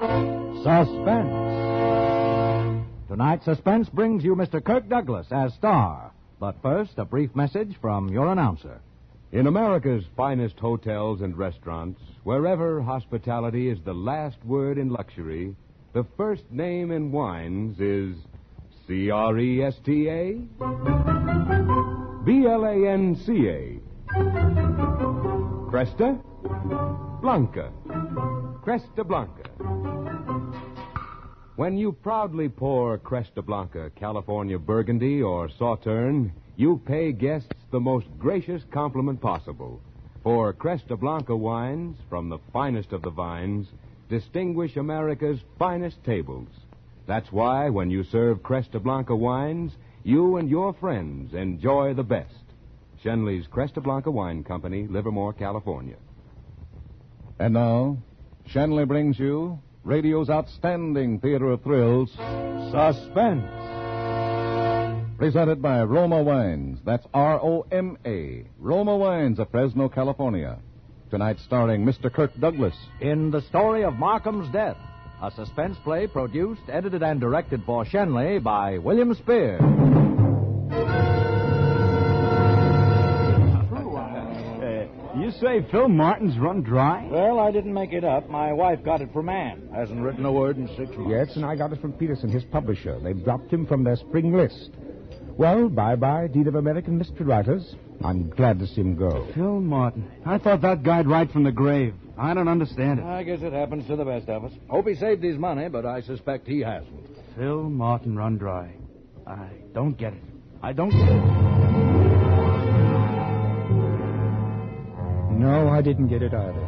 Suspense. 0.00 1.28
Tonight, 3.08 3.44
Suspense 3.44 3.88
brings 3.90 4.24
you 4.24 4.34
Mr. 4.34 4.64
Kirk 4.64 4.88
Douglas 4.88 5.26
as 5.30 5.52
star. 5.54 6.12
But 6.38 6.56
first, 6.62 6.92
a 6.96 7.04
brief 7.04 7.36
message 7.36 7.76
from 7.82 8.08
your 8.08 8.32
announcer. 8.32 8.80
In 9.32 9.46
America's 9.46 10.04
finest 10.16 10.58
hotels 10.58 11.20
and 11.20 11.36
restaurants, 11.36 12.00
wherever 12.24 12.80
hospitality 12.80 13.68
is 13.68 13.78
the 13.84 13.92
last 13.92 14.42
word 14.44 14.78
in 14.78 14.88
luxury, 14.88 15.54
the 15.92 16.06
first 16.16 16.50
name 16.50 16.90
in 16.92 17.12
wines 17.12 17.78
is 17.78 18.16
C 18.86 19.10
R 19.10 19.38
E 19.38 19.62
S 19.62 19.74
T 19.84 20.08
A 20.08 20.32
B 22.24 22.46
L 22.46 22.64
A 22.64 22.88
N 22.88 23.16
C 23.26 23.48
A. 23.48 23.78
Cresta 25.70 26.18
Blanca. 27.20 27.70
Cresta 28.64 29.06
Blanca. 29.06 29.42
When 31.56 31.76
you 31.76 31.92
proudly 31.92 32.48
pour 32.48 32.96
Cresta 32.96 33.44
Blanca, 33.44 33.90
California 33.94 34.58
Burgundy, 34.58 35.20
or 35.20 35.50
Sauterne, 35.50 36.32
you 36.56 36.80
pay 36.86 37.12
guests 37.12 37.52
the 37.70 37.78
most 37.78 38.06
gracious 38.18 38.62
compliment 38.70 39.20
possible. 39.20 39.82
For 40.22 40.54
Cresta 40.54 40.98
Blanca 40.98 41.36
wines, 41.36 41.98
from 42.08 42.30
the 42.30 42.38
finest 42.54 42.92
of 42.92 43.02
the 43.02 43.10
vines, 43.10 43.66
distinguish 44.08 44.76
America's 44.76 45.40
finest 45.58 46.02
tables. 46.04 46.48
That's 47.06 47.30
why 47.30 47.68
when 47.68 47.90
you 47.90 48.02
serve 48.04 48.42
Cresta 48.42 48.82
Blanca 48.82 49.14
wines, 49.14 49.72
you 50.04 50.38
and 50.38 50.48
your 50.48 50.72
friends 50.72 51.34
enjoy 51.34 51.92
the 51.92 52.02
best. 52.02 52.32
Schenley's 53.04 53.46
Cresta 53.46 53.82
Blanca 53.82 54.10
Wine 54.10 54.42
Company, 54.42 54.86
Livermore, 54.86 55.34
California. 55.34 55.96
And 57.40 57.54
now, 57.54 57.96
Schenley 58.52 58.86
brings 58.86 59.18
you 59.18 59.58
radio's 59.82 60.28
outstanding 60.28 61.20
theater 61.20 61.50
of 61.50 61.62
thrills, 61.62 62.10
Suspense. 62.70 63.46
Presented 65.16 65.62
by 65.62 65.82
Roma 65.84 66.22
Wines. 66.22 66.80
That's 66.84 67.06
R 67.14 67.40
O 67.42 67.66
M 67.72 67.96
A. 68.04 68.44
Roma 68.58 68.94
Wines 68.94 69.38
of 69.38 69.50
Fresno, 69.50 69.88
California. 69.88 70.58
Tonight 71.10 71.38
starring 71.46 71.86
Mr. 71.86 72.12
Kirk 72.12 72.30
Douglas. 72.38 72.76
In 73.00 73.30
the 73.30 73.40
story 73.40 73.84
of 73.84 73.94
Markham's 73.94 74.52
death, 74.52 74.76
a 75.22 75.30
suspense 75.30 75.78
play 75.82 76.06
produced, 76.06 76.62
edited, 76.68 77.02
and 77.02 77.20
directed 77.20 77.62
for 77.64 77.86
Schenley 77.86 78.42
by 78.42 78.76
William 78.76 79.14
Spier. 79.14 80.09
Say 85.40 85.66
Phil 85.70 85.88
Martin's 85.88 86.38
run 86.38 86.62
dry? 86.62 87.08
Well, 87.10 87.38
I 87.38 87.50
didn't 87.50 87.72
make 87.72 87.92
it 87.92 88.04
up. 88.04 88.28
My 88.28 88.52
wife 88.52 88.82
got 88.84 89.00
it 89.00 89.12
from 89.12 89.28
Ann. 89.28 89.68
Hasn't 89.74 90.00
written 90.00 90.24
a 90.24 90.32
word 90.32 90.56
in 90.58 90.68
six 90.76 90.90
months. 90.96 91.10
Yes, 91.10 91.36
and 91.36 91.44
I 91.44 91.56
got 91.56 91.72
it 91.72 91.80
from 91.80 91.92
Peterson, 91.92 92.30
his 92.30 92.44
publisher. 92.44 92.98
They've 93.00 93.22
dropped 93.24 93.52
him 93.52 93.66
from 93.66 93.84
their 93.84 93.96
spring 93.96 94.32
list. 94.32 94.70
Well, 95.36 95.68
bye-bye, 95.68 96.28
deed 96.28 96.46
of 96.46 96.54
American 96.54 96.98
mystery 96.98 97.24
writers. 97.24 97.74
I'm 98.04 98.28
glad 98.30 98.58
to 98.58 98.66
see 98.66 98.80
him 98.82 98.96
go. 98.96 99.26
Phil 99.34 99.60
Martin. 99.60 100.10
I 100.26 100.38
thought 100.38 100.60
that 100.62 100.82
guy'd 100.82 101.06
write 101.06 101.32
from 101.32 101.44
the 101.44 101.52
grave. 101.52 101.94
I 102.18 102.34
don't 102.34 102.48
understand 102.48 102.98
it. 103.00 103.04
I 103.06 103.22
guess 103.22 103.40
it 103.40 103.52
happens 103.52 103.86
to 103.86 103.96
the 103.96 104.04
best 104.04 104.28
of 104.28 104.44
us. 104.44 104.52
Hope 104.68 104.86
he 104.86 104.94
saved 104.94 105.22
his 105.22 105.38
money, 105.38 105.68
but 105.68 105.86
I 105.86 106.02
suspect 106.02 106.46
he 106.46 106.60
hasn't. 106.60 107.08
Phil 107.36 107.70
Martin 107.70 108.16
run 108.16 108.36
dry. 108.36 108.74
I 109.26 109.48
don't 109.72 109.96
get 109.96 110.12
it. 110.12 110.22
I 110.62 110.72
don't 110.72 110.90
get 110.90 111.08
it. 111.08 111.69
I 115.80 115.82
didn't 115.82 116.08
get 116.08 116.20
it 116.20 116.34
either. 116.34 116.66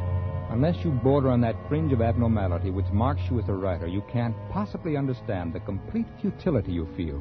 Unless 0.53 0.83
you 0.83 0.91
border 0.91 1.29
on 1.29 1.43
that 1.43 1.69
fringe 1.69 1.93
of 1.93 2.01
abnormality 2.01 2.71
which 2.71 2.91
marks 2.91 3.21
you 3.31 3.39
as 3.39 3.49
a 3.51 3.53
writer, 3.53 3.87
you 3.87 4.03
can't 4.11 4.35
possibly 4.51 4.97
understand 4.97 5.53
the 5.53 5.61
complete 5.61 6.07
futility 6.23 6.73
you 6.73 6.89
feel 6.97 7.19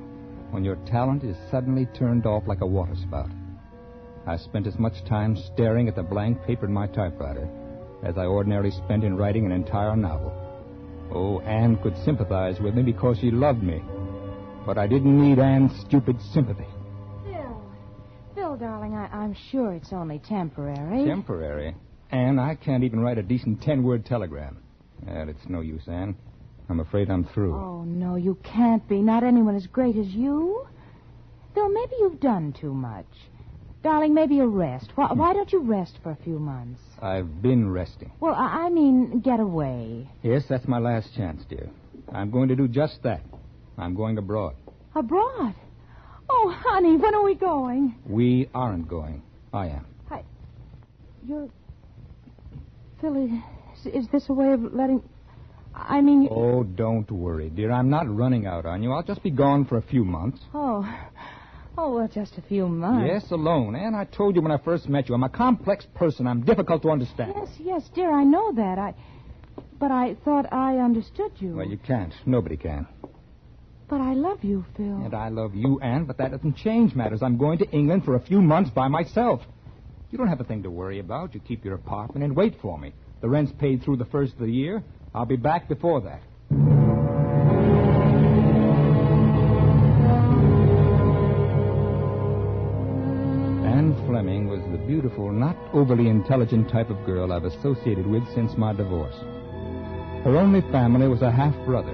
when 0.52 0.64
your 0.64 0.78
talent 0.88 1.26
is 1.26 1.36
suddenly 1.52 1.88
turned 1.88 2.26
off 2.26 2.48
like 2.48 2.62
a 2.62 2.66
waterspout. 2.66 3.30
I 4.26 4.38
spent 4.38 4.68
as 4.68 4.80
much 4.80 5.04
time 5.04 5.36
staring 5.36 5.90
at 5.90 5.96
the 5.98 6.02
blank 6.02 6.42
paper 6.46 6.66
in 6.66 6.72
my 6.72 6.88
typewriter 6.88 7.50
as 8.04 8.18
I 8.18 8.26
ordinarily 8.26 8.72
spent 8.72 9.04
in 9.04 9.18
writing 9.18 9.46
an 9.46 9.52
entire 9.52 9.98
novel. 9.98 10.32
Oh, 11.14 11.42
Anne 11.42 11.76
could 11.84 11.98
sympathize 12.06 12.62
with 12.62 12.74
me 12.74 12.84
because 12.84 13.18
she 13.18 13.32
loved 13.32 13.64
me. 13.64 13.84
But 14.66 14.78
I 14.78 14.88
didn't 14.88 15.22
need 15.22 15.40
Anne's 15.40 15.78
stupid 15.82 16.22
sympathy. 16.34 16.71
Darling, 18.62 18.94
I, 18.94 19.08
I'm 19.08 19.36
sure 19.50 19.74
it's 19.74 19.92
only 19.92 20.20
temporary. 20.20 21.04
Temporary? 21.04 21.76
Anne, 22.12 22.38
I 22.38 22.54
can't 22.54 22.84
even 22.84 23.00
write 23.00 23.18
a 23.18 23.24
decent 23.24 23.64
ten 23.64 23.82
word 23.82 24.06
telegram. 24.06 24.62
And 25.08 25.32
it's 25.32 25.50
no 25.50 25.62
use, 25.62 25.82
Anne. 25.88 26.16
I'm 26.70 26.80
afraid 26.80 27.10
I'm 27.10 27.24
through. 27.24 27.56
Oh, 27.56 27.84
no, 27.84 28.18
you 28.18 28.38
can't 28.44 28.88
be. 28.88 29.02
Not 29.02 29.24
anyone 29.24 29.56
as 29.56 29.66
great 29.66 29.96
as 29.98 30.06
you. 30.10 30.68
Though 31.56 31.70
maybe 31.70 31.94
you've 32.02 32.20
done 32.20 32.54
too 32.54 32.72
much. 32.72 33.08
Darling, 33.82 34.14
maybe 34.14 34.40
a 34.40 34.46
rest. 34.46 34.92
Why, 34.94 35.12
why 35.12 35.34
don't 35.34 35.52
you 35.52 35.62
rest 35.64 35.98
for 36.04 36.12
a 36.12 36.18
few 36.24 36.38
months? 36.38 36.80
I've 37.02 37.42
been 37.42 37.68
resting. 37.72 38.12
Well, 38.20 38.36
I, 38.36 38.66
I 38.66 38.70
mean, 38.70 39.22
get 39.22 39.40
away. 39.40 40.08
Yes, 40.22 40.44
that's 40.48 40.68
my 40.68 40.78
last 40.78 41.16
chance, 41.16 41.44
dear. 41.50 41.68
I'm 42.14 42.30
going 42.30 42.50
to 42.50 42.56
do 42.56 42.68
just 42.68 43.02
that. 43.02 43.24
I'm 43.80 43.96
going 43.96 44.20
abroad. 44.20 44.54
Abroad? 44.94 45.56
Oh, 46.34 46.56
honey, 46.58 46.96
when 46.96 47.14
are 47.14 47.24
we 47.24 47.36
going? 47.36 47.96
We 48.08 48.50
aren't 48.54 48.88
going. 48.88 49.22
I 49.54 49.68
am. 49.68 49.86
I. 50.10 50.24
You're. 51.28 51.50
Phil, 53.02 53.26
is, 53.26 53.86
is 53.94 54.08
this 54.12 54.30
a 54.30 54.34
way 54.34 54.54
of 54.54 54.74
letting. 54.74 55.04
I 55.76 56.00
mean. 56.00 56.24
You... 56.24 56.30
Oh, 56.30 56.64
don't 56.64 57.12
worry, 57.12 57.50
dear. 57.50 57.72
I'm 57.72 57.90
not 57.90 58.10
running 58.10 58.46
out 58.46 58.66
on 58.66 58.82
you. 58.82 58.94
I'll 58.94 59.04
just 59.04 59.22
be 59.24 59.30
gone 59.30 59.66
for 59.66 59.78
a 59.78 59.82
few 59.82 60.06
months. 60.06 60.40
Oh. 60.54 60.88
Oh, 61.78 61.96
well, 61.96 62.08
just 62.08 62.38
a 62.38 62.42
few 62.42 62.68
months. 62.68 63.10
Yes, 63.12 63.32
alone. 63.32 63.76
And 63.76 63.96
I 63.96 64.06
told 64.06 64.36
you 64.36 64.42
when 64.42 64.52
I 64.52 64.58
first 64.58 64.88
met 64.88 65.10
you, 65.10 65.16
I'm 65.16 65.24
a 65.24 65.30
complex 65.30 65.86
person. 65.96 66.28
I'm 66.28 66.44
difficult 66.44 66.82
to 66.84 66.92
understand. 66.92 67.34
Yes, 67.36 67.50
yes, 67.60 67.90
dear, 67.94 68.12
I 68.12 68.24
know 68.24 68.54
that. 68.54 68.78
I. 68.80 68.94
But 69.80 69.92
I 69.92 70.16
thought 70.24 70.52
I 70.54 70.78
understood 70.78 71.32
you. 71.40 71.56
Well, 71.56 71.68
you 71.68 71.78
can't. 71.78 72.14
Nobody 72.26 72.56
can. 72.56 72.88
But 73.92 74.00
I 74.00 74.14
love 74.14 74.42
you, 74.42 74.64
Phil. 74.78 74.86
And 74.86 75.14
I 75.14 75.28
love 75.28 75.54
you, 75.54 75.82
Anne, 75.82 76.06
but 76.06 76.18
that 76.20 76.32
doesn't 76.32 76.56
change 76.56 76.96
matters. 76.96 77.22
I'm 77.22 77.38
going 77.38 77.58
to 77.58 77.70
England 77.72 78.06
for 78.06 78.16
a 78.16 78.22
few 78.22 78.42
months 78.42 78.70
by 78.70 78.88
myself. 78.88 79.42
You 80.12 80.18
don't 80.18 80.30
have 80.30 80.40
a 80.40 80.46
thing 80.46 80.64
to 80.64 80.72
worry 80.72 81.00
about. 81.00 81.34
You 81.36 81.42
keep 81.42 81.66
your 81.66 81.76
apartment 81.76 82.24
and 82.24 82.34
wait 82.34 82.56
for 82.62 82.78
me. 82.78 82.94
The 83.20 83.28
rent's 83.28 83.52
paid 83.60 83.84
through 83.84 83.98
the 83.98 84.06
first 84.06 84.32
of 84.36 84.40
the 84.40 84.50
year. 84.50 84.82
I'll 85.14 85.26
be 85.26 85.36
back 85.36 85.68
before 85.68 86.00
that. 86.02 86.22
Anne 93.68 93.94
Fleming 94.08 94.48
was 94.48 94.62
the 94.72 94.78
beautiful, 94.88 95.34
not 95.34 95.58
overly 95.74 96.08
intelligent 96.08 96.70
type 96.72 96.90
of 96.90 97.06
girl 97.06 97.34
I've 97.34 97.44
associated 97.44 98.08
with 98.08 98.24
since 98.34 98.56
my 98.56 98.72
divorce. 98.72 99.18
Her 100.24 100.38
only 100.38 100.62
family 100.72 101.10
was 101.10 101.22
a 101.22 101.30
half 101.30 101.56
brother, 101.66 101.94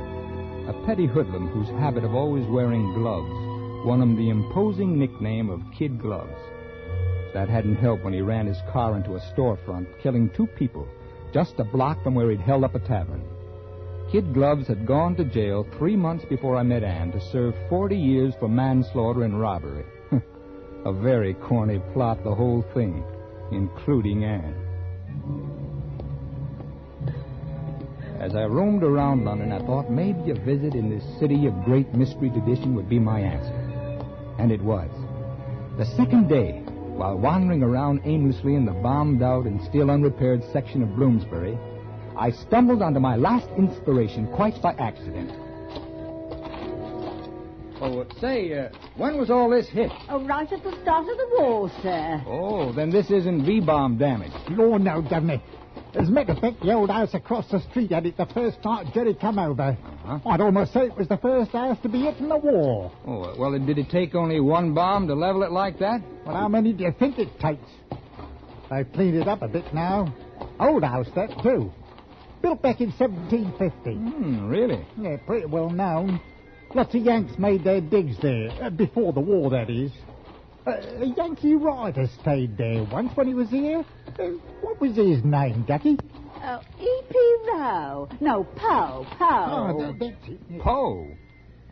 a 0.67 0.85
petty 0.85 1.05
hoodlum 1.05 1.47
whose 1.47 1.69
habit 1.79 2.03
of 2.03 2.13
always 2.13 2.45
wearing 2.47 2.93
gloves 2.93 3.85
won 3.85 4.01
him 4.01 4.15
the 4.15 4.29
imposing 4.29 4.99
nickname 4.99 5.49
of 5.49 5.61
Kid 5.77 5.99
Gloves. 5.99 6.41
That 7.33 7.49
hadn't 7.49 7.77
helped 7.77 8.03
when 8.03 8.13
he 8.13 8.21
ran 8.21 8.47
his 8.47 8.61
car 8.71 8.95
into 8.95 9.15
a 9.15 9.33
storefront, 9.33 9.87
killing 10.01 10.29
two 10.35 10.47
people 10.47 10.87
just 11.33 11.59
a 11.59 11.63
block 11.63 12.01
from 12.03 12.15
where 12.15 12.31
he'd 12.31 12.41
held 12.41 12.63
up 12.63 12.75
a 12.75 12.79
tavern. 12.79 13.21
Kid 14.11 14.33
Gloves 14.33 14.67
had 14.67 14.87
gone 14.87 15.15
to 15.17 15.25
jail 15.25 15.67
three 15.77 15.95
months 15.95 16.25
before 16.25 16.55
I 16.55 16.63
met 16.63 16.83
Anne 16.83 17.11
to 17.11 17.21
serve 17.31 17.53
40 17.69 17.97
years 17.97 18.33
for 18.39 18.47
manslaughter 18.47 19.23
and 19.23 19.39
robbery. 19.39 19.85
a 20.85 20.93
very 20.93 21.33
corny 21.33 21.79
plot, 21.93 22.23
the 22.23 22.33
whole 22.33 22.65
thing, 22.73 23.03
including 23.51 24.23
Anne. 24.23 25.56
As 28.27 28.35
I 28.35 28.43
roamed 28.43 28.83
around 28.83 29.23
London, 29.23 29.53
I 29.53 29.59
thought 29.59 29.89
maybe 29.89 30.31
a 30.31 30.33
visit 30.33 30.75
in 30.75 30.89
this 30.89 31.17
city 31.17 31.47
of 31.47 31.63
great 31.63 31.93
mystery 31.93 32.29
tradition 32.29 32.75
would 32.75 32.89
be 32.89 32.99
my 32.99 33.21
answer. 33.21 33.53
And 34.37 34.51
it 34.51 34.61
was. 34.61 34.89
The 35.77 35.85
second 35.95 36.27
day, 36.27 36.61
while 36.97 37.17
wandering 37.17 37.63
around 37.63 38.01
aimlessly 38.03 38.55
in 38.55 38.65
the 38.65 38.73
bombed 38.73 39.23
out 39.23 39.45
and 39.45 39.63
still 39.63 39.89
unrepaired 39.89 40.43
section 40.51 40.83
of 40.83 40.93
Bloomsbury, 40.97 41.57
I 42.17 42.31
stumbled 42.31 42.81
onto 42.81 42.99
my 42.99 43.15
last 43.15 43.47
inspiration 43.57 44.27
quite 44.35 44.61
by 44.61 44.73
accident. 44.73 45.31
Oh, 47.79 48.05
say, 48.19 48.59
uh, 48.59 48.69
when 48.97 49.17
was 49.17 49.29
all 49.29 49.49
this 49.49 49.69
hit? 49.69 49.89
Oh, 50.09 50.21
right 50.25 50.51
at 50.51 50.63
the 50.63 50.81
start 50.81 51.07
of 51.07 51.17
the 51.17 51.29
war, 51.39 51.71
sir. 51.81 52.21
Oh, 52.27 52.73
then 52.73 52.89
this 52.89 53.09
isn't 53.09 53.45
V-bomb 53.45 53.97
damage. 53.97 54.33
Lord, 54.49 54.81
no, 54.81 55.01
Governor. 55.01 55.41
As 55.95 56.09
a 56.09 56.11
matter 56.11 56.33
of 56.33 56.39
fact, 56.39 56.61
the 56.61 56.73
old 56.73 56.89
house 56.89 57.13
across 57.13 57.49
the 57.49 57.59
street 57.71 57.91
had 57.91 58.05
it 58.05 58.17
the 58.17 58.25
first 58.27 58.63
night 58.63 58.87
Jerry 58.93 59.13
come 59.13 59.39
over. 59.39 59.75
Uh-huh. 60.05 60.19
I'd 60.29 60.41
almost 60.41 60.73
say 60.73 60.85
it 60.87 60.97
was 60.97 61.07
the 61.07 61.17
first 61.17 61.51
house 61.51 61.77
to 61.81 61.89
be 61.89 62.01
hit 62.01 62.17
in 62.17 62.29
the 62.29 62.37
war. 62.37 62.91
Oh, 63.05 63.35
well, 63.37 63.57
did 63.57 63.77
it 63.77 63.89
take 63.89 64.13
only 64.13 64.39
one 64.39 64.73
bomb 64.73 65.07
to 65.07 65.15
level 65.15 65.43
it 65.43 65.51
like 65.51 65.79
that? 65.79 66.01
Well, 66.25 66.35
how 66.35 66.47
many 66.47 66.73
do 66.73 66.83
you 66.83 66.93
think 66.99 67.17
it 67.17 67.39
takes? 67.39 67.69
They've 68.69 68.91
cleaned 68.93 69.15
it 69.15 69.27
up 69.27 69.41
a 69.41 69.47
bit 69.47 69.73
now. 69.73 70.13
Old 70.59 70.83
house, 70.83 71.07
that, 71.15 71.29
too. 71.41 71.71
Built 72.41 72.61
back 72.61 72.81
in 72.81 72.91
1750. 72.91 73.93
Hmm, 73.93 74.47
really? 74.47 74.85
Yeah, 74.99 75.17
pretty 75.25 75.45
well 75.47 75.69
known. 75.69 76.19
Lots 76.75 76.93
of 76.93 77.01
Yanks 77.01 77.39
made 77.39 77.63
their 77.63 77.81
digs 77.81 78.17
there, 78.21 78.49
uh, 78.61 78.69
before 78.69 79.13
the 79.13 79.21
war, 79.21 79.49
that 79.51 79.69
is. 79.69 79.91
Uh, 80.67 80.81
a 81.01 81.05
Yankee 81.15 81.55
rider 81.55 82.07
stayed 82.21 82.57
there 82.57 82.83
once 82.91 83.15
when 83.15 83.25
he 83.27 83.33
was 83.33 83.49
here. 83.49 83.85
Uh, 84.19 84.23
what 84.61 84.79
was 84.81 84.95
his 84.97 85.23
name, 85.23 85.63
Ducky? 85.67 85.97
Oh, 86.43 86.59
E.P. 86.79 87.35
Rowe. 87.47 88.09
No, 88.19 88.43
Poe. 88.43 89.05
Poe. 89.17 89.45
Oh, 89.49 89.79
that- 89.81 89.99
that's 89.99 90.27
it. 90.29 90.59
Poe? 90.59 91.07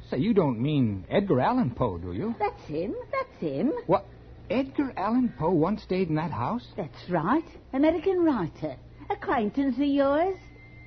Say, 0.09 0.17
you 0.19 0.33
don't 0.33 0.61
mean 0.61 1.03
Edgar 1.09 1.41
Allan 1.41 1.71
Poe, 1.71 1.97
do 1.97 2.13
you? 2.13 2.35
That's 2.39 2.61
him. 2.67 2.95
That's 3.11 3.41
him. 3.41 3.73
What? 3.87 4.05
Edgar 4.49 4.93
Allan 4.95 5.33
Poe 5.37 5.49
once 5.51 5.81
stayed 5.81 6.09
in 6.09 6.15
that 6.15 6.31
house? 6.31 6.65
That's 6.77 7.09
right. 7.09 7.43
American 7.73 8.23
writer. 8.23 8.75
Acquaintance 9.09 9.75
of 9.75 9.83
yours? 9.83 10.37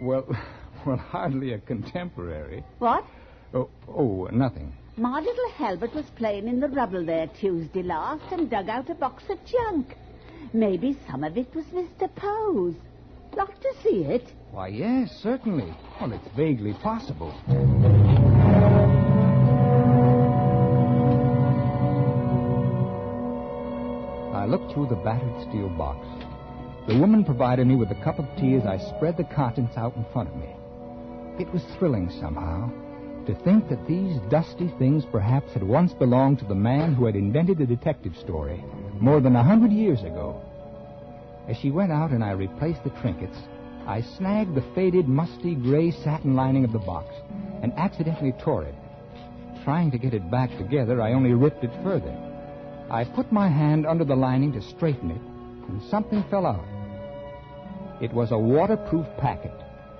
Well, 0.00 0.25
well, 0.87 0.96
hardly 0.96 1.52
a 1.52 1.58
contemporary. 1.58 2.62
What? 2.78 3.04
Oh, 3.52 3.69
oh, 3.88 4.28
nothing. 4.32 4.72
My 4.98 5.20
little 5.20 5.48
Halbert 5.50 5.94
was 5.94 6.10
playing 6.16 6.48
in 6.48 6.58
the 6.58 6.66
rubble 6.66 7.04
there 7.04 7.28
Tuesday 7.28 7.84
last 7.84 8.32
and 8.32 8.50
dug 8.50 8.68
out 8.68 8.90
a 8.90 8.96
box 8.96 9.22
of 9.30 9.38
junk. 9.44 9.96
Maybe 10.52 10.98
some 11.08 11.22
of 11.22 11.38
it 11.38 11.54
was 11.54 11.66
Mr. 11.66 12.12
Poe's. 12.16 12.74
Like 13.36 13.60
to 13.60 13.72
see 13.80 14.02
it? 14.02 14.32
Why, 14.50 14.66
yes, 14.66 15.16
certainly. 15.22 15.72
Well, 16.00 16.12
it's 16.12 16.26
vaguely 16.34 16.74
possible. 16.74 17.32
I 24.34 24.46
looked 24.46 24.72
through 24.72 24.88
the 24.88 24.96
battered 24.96 25.48
steel 25.48 25.68
box. 25.68 26.04
The 26.88 26.98
woman 26.98 27.24
provided 27.24 27.68
me 27.68 27.76
with 27.76 27.92
a 27.92 28.02
cup 28.02 28.18
of 28.18 28.26
tea 28.36 28.56
as 28.56 28.66
I 28.66 28.78
spread 28.78 29.16
the 29.16 29.24
contents 29.32 29.76
out 29.76 29.94
in 29.94 30.04
front 30.12 30.30
of 30.30 30.34
me. 30.34 30.56
It 31.38 31.48
was 31.52 31.62
thrilling 31.78 32.10
somehow 32.10 32.72
to 33.28 33.34
think 33.44 33.69
that 33.69 33.86
these 33.86 34.16
dusty 34.30 34.72
things 34.78 35.04
perhaps 35.12 35.52
had 35.52 35.62
once 35.62 35.92
belonged 35.92 36.38
to 36.38 36.46
the 36.46 36.54
man 36.54 36.94
who 36.94 37.04
had 37.04 37.14
invented 37.14 37.58
the 37.58 37.66
detective 37.66 38.16
story 38.16 38.64
more 39.00 39.20
than 39.20 39.36
a 39.36 39.42
hundred 39.42 39.70
years 39.70 40.00
ago. 40.00 40.40
As 41.46 41.58
she 41.58 41.70
went 41.70 41.92
out 41.92 42.10
and 42.10 42.25
I 42.25 42.30
replaced 42.30 42.84
the 42.84 43.00
trinkets, 43.02 43.36
I 43.86 44.00
snagged 44.00 44.54
the 44.54 44.64
faded, 44.75 45.08
musty 45.08 45.54
gray 45.54 45.90
satin 45.90 46.36
lining 46.36 46.64
of 46.64 46.72
the 46.72 46.78
box 46.78 47.14
and 47.62 47.75
accidentally 47.75 48.32
tore 48.32 48.64
it. 48.64 48.75
Trying 49.62 49.90
to 49.90 49.98
get 49.98 50.14
it 50.14 50.30
back 50.30 50.48
together, 50.56 51.02
I 51.02 51.12
only 51.12 51.34
ripped 51.34 51.64
it 51.64 51.82
further. 51.82 52.16
I 52.90 53.04
put 53.04 53.30
my 53.30 53.48
hand 53.48 53.86
under 53.86 54.04
the 54.04 54.16
lining 54.16 54.52
to 54.52 54.62
straighten 54.62 55.10
it, 55.10 55.20
and 55.69 55.82
something 55.90 56.25
fell 56.30 56.46
out. 56.46 56.64
It 58.00 58.14
was 58.14 58.32
a 58.32 58.38
waterproof 58.38 59.06
packet 59.19 59.52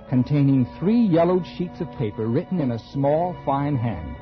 containing 0.09 0.67
three 0.79 0.99
yellowed 0.99 1.45
sheets 1.57 1.79
of 1.79 1.91
paper 1.93 2.27
written 2.27 2.59
in 2.59 2.71
a 2.71 2.91
small, 2.91 3.35
fine 3.45 3.75
hand. 3.75 4.15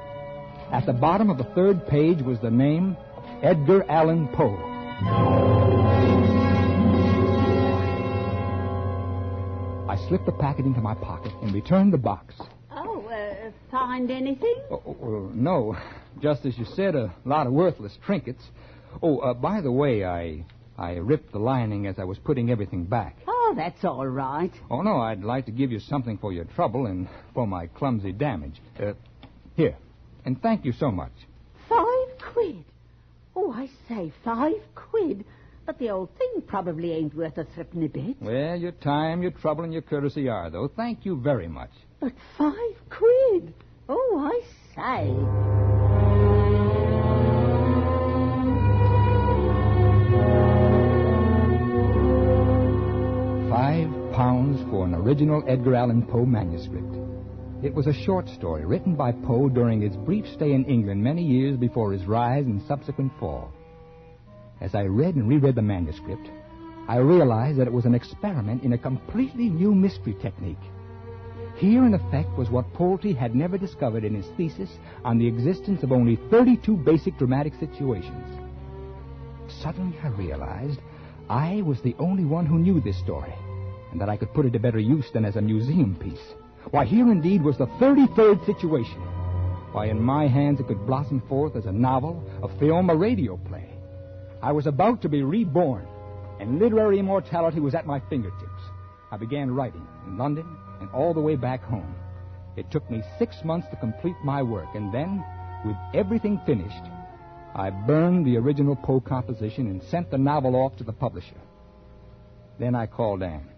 At 0.72 0.86
the 0.86 0.94
bottom 0.94 1.30
of 1.30 1.38
the 1.38 1.46
third 1.56 1.88
page 1.88 2.22
was 2.22 2.40
the 2.40 2.52
name 2.52 2.98
Edgar 3.42 3.90
Allan 3.90 4.28
Poe. 4.30 4.58
I 9.90 9.96
slipped 10.10 10.26
the 10.26 10.34
packet 10.34 10.66
into 10.66 10.82
my 10.82 10.94
pocket 10.94 11.32
and 11.42 11.54
returned 11.54 11.94
the 11.94 11.98
box. 11.98 12.36
Oh, 12.72 13.06
uh, 13.08 13.52
find 13.72 14.12
anything? 14.12 14.56
Oh, 14.70 14.82
oh, 14.86 14.98
oh, 15.02 15.32
no, 15.34 15.78
just 16.22 16.46
as 16.46 16.58
you 16.58 16.66
said, 16.66 16.96
a 16.96 17.14
lot 17.26 17.48
of 17.48 17.54
worthless 17.54 17.98
trinkets. 18.06 18.44
Oh, 19.02 19.20
uh, 19.20 19.34
by 19.34 19.62
the 19.62 19.72
way, 19.72 20.04
I 20.04 20.46
I 20.78 20.94
ripped 20.94 21.32
the 21.32 21.40
lining 21.40 21.88
as 21.88 21.98
I 21.98 22.04
was 22.04 22.20
putting 22.20 22.52
everything 22.52 22.84
back. 22.84 23.16
Oh, 23.28 23.37
that's 23.56 23.84
all 23.84 24.08
right. 24.08 24.52
Oh 24.70 24.82
no, 24.82 24.98
I'd 24.98 25.24
like 25.24 25.46
to 25.46 25.52
give 25.52 25.72
you 25.72 25.80
something 25.80 26.18
for 26.18 26.34
your 26.34 26.46
trouble 26.46 26.86
and 26.86 27.08
for 27.34 27.48
my 27.48 27.68
clumsy 27.68 28.12
damage. 28.12 28.62
Uh, 28.80 28.94
here, 29.56 29.76
and 30.26 30.42
thank 30.42 30.66
you 30.66 30.74
so 30.74 30.92
much. 30.92 31.12
Five 31.70 32.34
quid. 32.34 32.64
Oh, 33.36 33.52
I 33.52 33.70
say, 33.88 34.12
five 34.24 34.62
quid. 34.76 35.26
But 35.66 35.80
the 35.80 35.90
old 35.90 36.10
thing 36.18 36.42
probably 36.48 36.94
ain't 36.94 37.14
worth 37.14 37.38
a 37.38 37.44
threepenny 37.44 37.90
bit. 37.90 38.16
Well, 38.22 38.56
your 38.56 38.72
time, 38.72 39.22
your 39.22 39.32
trouble, 39.32 39.66
and 39.66 39.74
your 39.74 39.82
courtesy 39.82 40.30
are, 40.30 40.50
though. 40.50 40.72
Thank 40.74 41.06
you 41.06 41.20
very 41.20 41.48
much. 41.48 41.72
But 42.00 42.14
five 42.38 42.56
quid. 42.90 43.54
Oh, 43.90 44.32
I 44.32 44.42
say. 44.76 45.97
For 54.70 54.84
an 54.84 54.94
original 54.94 55.44
Edgar 55.48 55.76
Allan 55.76 56.06
Poe 56.06 56.26
manuscript. 56.26 56.94
It 57.64 57.74
was 57.74 57.88
a 57.88 57.94
short 57.94 58.28
story 58.28 58.66
written 58.66 58.96
by 58.96 59.14
Poe 59.14 59.48
during 59.48 59.80
his 59.80 59.96
brief 59.96 60.28
stay 60.28 60.52
in 60.52 60.66
England 60.66 61.02
many 61.02 61.24
years 61.24 61.56
before 61.56 61.94
his 61.94 62.06
rise 62.06 62.46
and 62.46 62.62
subsequent 62.68 63.14
fall. 63.18 63.54
As 64.60 64.76
I 64.76 64.84
read 64.84 65.16
and 65.16 65.30
reread 65.30 65.56
the 65.56 65.62
manuscript, 65.62 66.30
I 66.90 66.98
realized 66.98 67.58
that 67.60 67.68
it 67.68 67.72
was 67.72 67.86
an 67.86 67.96
experiment 67.96 68.64
in 68.64 68.74
a 68.74 68.78
completely 68.78 69.48
new 69.48 69.74
mystery 69.74 70.18
technique. 70.22 70.58
Here, 71.56 71.86
in 71.86 71.94
effect, 71.94 72.38
was 72.38 72.50
what 72.50 72.74
Polti 72.74 73.14
had 73.14 73.36
never 73.36 73.58
discovered 73.58 74.04
in 74.04 74.16
his 74.16 74.28
thesis 74.36 74.80
on 75.06 75.18
the 75.18 75.28
existence 75.28 75.82
of 75.82 75.94
only 75.94 76.18
32 76.30 76.76
basic 76.76 77.18
dramatic 77.18 77.54
situations. 77.58 78.38
Suddenly, 79.64 79.98
I 80.04 80.10
realized 80.10 80.82
I 81.30 81.62
was 81.66 81.82
the 81.82 81.96
only 82.00 82.26
one 82.26 82.46
who 82.46 82.60
knew 82.60 82.82
this 82.82 83.00
story, 83.00 83.34
and 83.98 84.02
that 84.04 84.10
I 84.10 84.18
could 84.18 84.32
put 84.32 84.46
it 84.46 84.54
to 84.54 84.60
better 84.60 84.78
use 84.78 85.10
than 85.12 85.26
as 85.26 85.38
a 85.38 85.42
museum 85.42 85.96
piece. 85.96 86.36
Why, 86.70 86.86
here 86.86 87.12
indeed 87.12 87.42
was 87.42 87.58
the 87.58 87.66
33rd 87.66 88.46
situation. 88.46 89.02
Why, 89.72 89.88
in 89.88 90.00
my 90.00 90.28
hands, 90.28 90.60
it 90.60 90.68
could 90.68 90.86
blossom 90.86 91.20
forth 91.28 91.56
as 91.56 91.66
a 91.66 91.72
novel, 91.72 92.24
a 92.44 92.60
film, 92.60 92.92
a 92.92 92.96
radio 92.96 93.38
play. 93.38 93.72
I 94.40 94.52
was 94.52 94.68
about 94.68 95.02
to 95.02 95.10
be 95.10 95.24
reborn, 95.24 95.88
and 96.40 96.60
literary 96.60 97.00
immortality 97.00 97.60
was 97.60 97.74
at 97.74 97.88
my 97.88 98.00
fingertips. 98.08 98.62
I 99.10 99.18
began 99.18 99.50
writing 99.50 99.88
in 100.06 100.16
London 100.16 100.46
and 100.80 100.92
all 100.92 101.16
the 101.16 101.20
way 101.20 101.36
back 101.36 101.64
home. 101.64 101.96
It 102.56 102.70
took 102.70 102.88
me 102.92 103.02
six 103.18 103.38
months 103.44 103.68
to 103.72 103.78
complete 103.78 104.18
my 104.24 104.44
work, 104.44 104.70
and 104.76 104.94
then, 104.94 105.26
with 105.66 105.78
everything 105.96 106.40
finished, 106.46 106.84
I 107.56 107.72
burned 107.72 108.28
the 108.28 108.38
original 108.38 108.76
Poe 108.76 109.00
composition 109.00 109.66
and 109.66 109.82
sent 109.82 110.12
the 110.12 110.20
novel 110.20 110.56
off 110.56 110.78
to 110.78 110.84
the 110.84 110.94
publisher. 110.94 111.42
Then 112.60 112.76
I 112.76 112.86
called 112.86 113.24
Anne. 113.24 113.50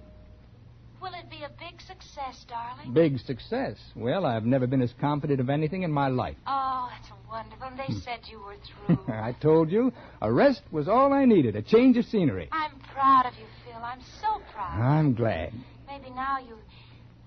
Will 1.01 1.13
it 1.13 1.29
be 1.29 1.43
a 1.43 1.50
big 1.50 1.79
success, 1.79 2.38
darling? 2.50 2.94
Big 2.94 3.20
success. 3.20 3.77
Well, 3.96 4.25
I've 4.25 4.46
never 4.46 4.68
been 4.68 4.82
as 4.82 4.94
confident 5.00 5.39
of 5.39 5.50
anything 5.50 5.84
in 5.84 5.91
my 5.91 6.08
life. 6.08 6.36
Oh, 6.48 6.89
that's 6.91 7.12
wonderful. 7.29 7.68
And 7.68 7.79
they 7.79 7.94
hmm. 7.94 8.00
said 8.00 8.20
you 8.29 8.39
were 8.39 8.56
through. 8.88 9.13
I 9.13 9.34
told 9.41 9.72
you, 9.72 9.94
a 10.22 10.32
rest 10.32 10.62
was 10.72 10.88
all 10.88 11.13
I 11.13 11.25
needed, 11.25 11.56
a 11.56 11.62
change 11.62 11.98
of 11.98 12.06
scenery. 12.06 12.50
I'm 12.51 12.79
proud 12.94 13.25
of 13.25 13.34
you, 13.39 13.46
Phil. 13.65 13.82
I'm 13.82 14.01
so 14.22 14.41
proud. 14.53 14.82
I'm 14.82 15.13
glad. 15.13 15.53
Maybe 15.88 16.10
now 16.10 16.39
you, 16.39 16.58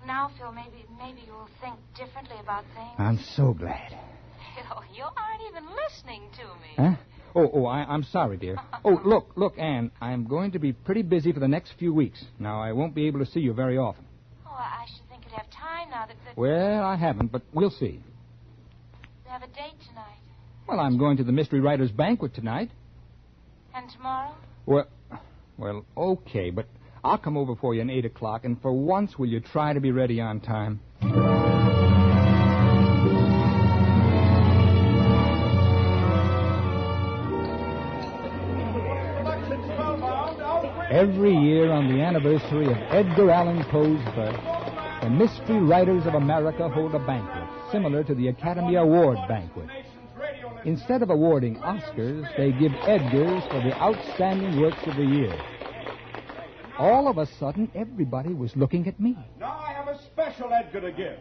now 0.06 0.30
Phil, 0.38 0.52
maybe 0.52 0.84
maybe 0.98 1.22
you'll 1.26 1.48
think 1.60 1.76
differently 1.96 2.36
about 2.40 2.64
things. 2.74 2.90
I'm 2.98 3.18
so 3.36 3.54
glad. 3.54 3.90
Phil, 4.54 4.64
oh, 4.76 4.82
you 4.94 5.04
aren't 5.04 5.42
even 5.48 5.64
listening 5.86 6.22
to 6.36 6.44
me. 6.44 6.88
Huh? 6.90 6.96
Oh, 7.34 7.50
oh, 7.54 7.64
I, 7.64 7.78
I'm 7.84 8.02
sorry, 8.02 8.36
dear. 8.36 8.56
Oh, 8.84 9.00
look, 9.04 9.32
look, 9.36 9.58
Anne, 9.58 9.90
I'm 10.00 10.26
going 10.26 10.52
to 10.52 10.58
be 10.58 10.72
pretty 10.72 11.02
busy 11.02 11.32
for 11.32 11.40
the 11.40 11.48
next 11.48 11.72
few 11.78 11.94
weeks. 11.94 12.22
Now, 12.38 12.60
I 12.60 12.72
won't 12.72 12.94
be 12.94 13.06
able 13.06 13.20
to 13.20 13.26
see 13.26 13.40
you 13.40 13.54
very 13.54 13.78
often. 13.78 14.04
Oh, 14.46 14.50
I 14.50 14.82
I 14.82 14.86
should 14.86 15.08
think 15.08 15.24
you'd 15.24 15.32
have 15.32 15.50
time 15.50 15.81
now 15.92 16.06
that, 16.06 16.16
that 16.24 16.36
Well, 16.36 16.82
I 16.82 16.96
haven't, 16.96 17.30
but 17.30 17.42
we'll 17.52 17.70
see. 17.70 18.00
you 19.24 19.30
have 19.30 19.42
a 19.42 19.46
date 19.48 19.78
tonight. 19.88 20.18
Well, 20.66 20.80
I'm 20.80 20.98
going 20.98 21.18
to 21.18 21.24
the 21.24 21.32
Mystery 21.32 21.60
Writers 21.60 21.90
Banquet 21.90 22.34
tonight. 22.34 22.70
And 23.74 23.88
tomorrow? 23.90 24.34
Well, 24.66 24.88
well, 25.58 25.84
okay, 25.96 26.50
but 26.50 26.66
I'll 27.04 27.18
come 27.18 27.36
over 27.36 27.54
for 27.56 27.74
you 27.74 27.82
at 27.82 27.90
8 27.90 28.04
o'clock, 28.06 28.44
and 28.44 28.60
for 28.60 28.72
once, 28.72 29.18
will 29.18 29.26
you 29.26 29.40
try 29.40 29.72
to 29.72 29.80
be 29.80 29.90
ready 29.92 30.20
on 30.20 30.40
time? 30.40 30.80
Every 40.90 41.34
year 41.34 41.72
on 41.72 41.88
the 41.88 42.02
anniversary 42.02 42.66
of 42.66 42.76
Edgar 42.90 43.30
Allan 43.30 43.64
Poe's 43.70 44.02
birth, 44.14 44.61
the 45.02 45.10
Mystery 45.10 45.58
Writers 45.58 46.06
of 46.06 46.14
America 46.14 46.68
hold 46.68 46.94
a 46.94 46.98
banquet 47.00 47.48
similar 47.72 48.04
to 48.04 48.14
the 48.14 48.28
Academy 48.28 48.76
Award 48.76 49.18
banquet. 49.26 49.68
Instead 50.64 51.02
of 51.02 51.10
awarding 51.10 51.56
Oscars, 51.56 52.24
they 52.36 52.52
give 52.52 52.70
Edgars 52.70 53.42
for 53.50 53.60
the 53.68 53.76
outstanding 53.82 54.60
works 54.60 54.78
of 54.86 54.94
the 54.94 55.02
year. 55.02 55.36
All 56.78 57.08
of 57.08 57.18
a 57.18 57.26
sudden, 57.26 57.68
everybody 57.74 58.32
was 58.32 58.54
looking 58.54 58.86
at 58.86 59.00
me. 59.00 59.18
Now 59.40 59.58
I 59.58 59.72
have 59.72 59.88
a 59.88 60.00
special 60.04 60.52
Edgar 60.52 60.82
to 60.82 60.92
give. 60.92 61.18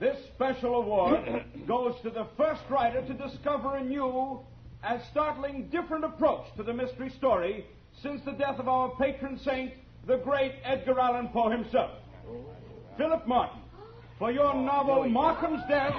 This 0.00 0.18
special 0.34 0.74
award 0.74 1.44
goes 1.68 1.94
to 2.02 2.10
the 2.10 2.26
first 2.36 2.62
writer 2.68 3.06
to 3.06 3.14
discover 3.14 3.76
a 3.76 3.84
new 3.84 4.40
and 4.82 5.00
startling 5.12 5.68
different 5.68 6.04
approach 6.04 6.44
to 6.56 6.64
the 6.64 6.74
mystery 6.74 7.10
story 7.10 7.66
since 8.02 8.20
the 8.24 8.32
death 8.32 8.58
of 8.58 8.68
our 8.68 8.90
patron 8.96 9.38
saint, 9.44 9.74
the 10.08 10.16
great 10.16 10.54
Edgar 10.64 10.98
Allan 10.98 11.28
Poe 11.28 11.50
himself. 11.50 11.92
Philip 12.96 13.26
Martin, 13.26 13.60
for 14.20 14.30
your 14.30 14.54
novel 14.54 15.08
Markham's 15.08 15.62
Death. 15.68 15.92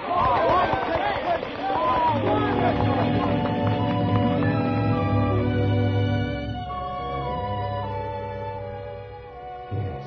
Yes, 9.72 10.06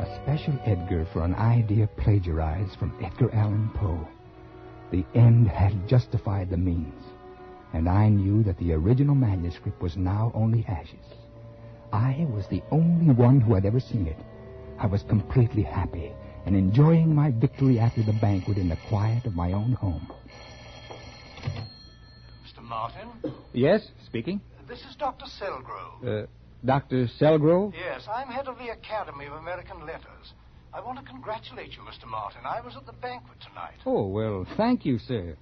a 0.00 0.20
special 0.22 0.58
Edgar 0.66 1.06
for 1.14 1.24
an 1.24 1.34
idea 1.34 1.86
plagiarized 1.86 2.78
from 2.78 2.92
Edgar 3.02 3.34
Allan 3.34 3.70
Poe. 3.74 4.06
The 4.90 5.04
end 5.14 5.48
had 5.48 5.88
justified 5.88 6.50
the 6.50 6.58
means, 6.58 7.02
and 7.72 7.88
I 7.88 8.10
knew 8.10 8.42
that 8.42 8.58
the 8.58 8.74
original 8.74 9.14
manuscript 9.14 9.80
was 9.80 9.96
now 9.96 10.30
only 10.34 10.66
ashes. 10.68 11.06
I 11.90 12.26
was 12.30 12.46
the 12.48 12.62
only 12.70 13.14
one 13.14 13.40
who 13.40 13.54
had 13.54 13.64
ever 13.64 13.80
seen 13.80 14.06
it. 14.06 14.18
I 14.78 14.86
was 14.86 15.02
completely 15.08 15.62
happy 15.62 16.12
and 16.44 16.54
enjoying 16.54 17.14
my 17.14 17.30
victory 17.30 17.78
after 17.78 18.02
the 18.02 18.12
banquet 18.12 18.58
in 18.58 18.68
the 18.68 18.76
quiet 18.88 19.24
of 19.26 19.34
my 19.34 19.52
own 19.52 19.72
home. 19.72 20.06
Mr. 22.44 22.62
Martin, 22.62 23.08
Yes, 23.52 23.88
speaking. 24.06 24.40
this 24.68 24.80
is 24.80 24.94
Dr. 24.96 25.24
Selgrove. 25.40 26.24
Uh, 26.24 26.26
Dr. 26.64 27.06
Selgrove? 27.20 27.74
Yes, 27.74 28.02
I'm 28.12 28.28
head 28.28 28.48
of 28.48 28.58
the 28.58 28.68
Academy 28.68 29.26
of 29.26 29.32
American 29.34 29.80
Letters. 29.86 30.32
I 30.72 30.80
want 30.80 30.98
to 30.98 31.04
congratulate 31.10 31.72
you, 31.72 31.82
Mr. 31.82 32.06
Martin. 32.08 32.42
I 32.44 32.60
was 32.60 32.76
at 32.76 32.86
the 32.86 32.92
banquet 32.92 33.38
tonight. 33.40 33.76
Oh, 33.86 34.06
well, 34.08 34.46
thank 34.56 34.84
you, 34.84 34.98
sir. 34.98 35.36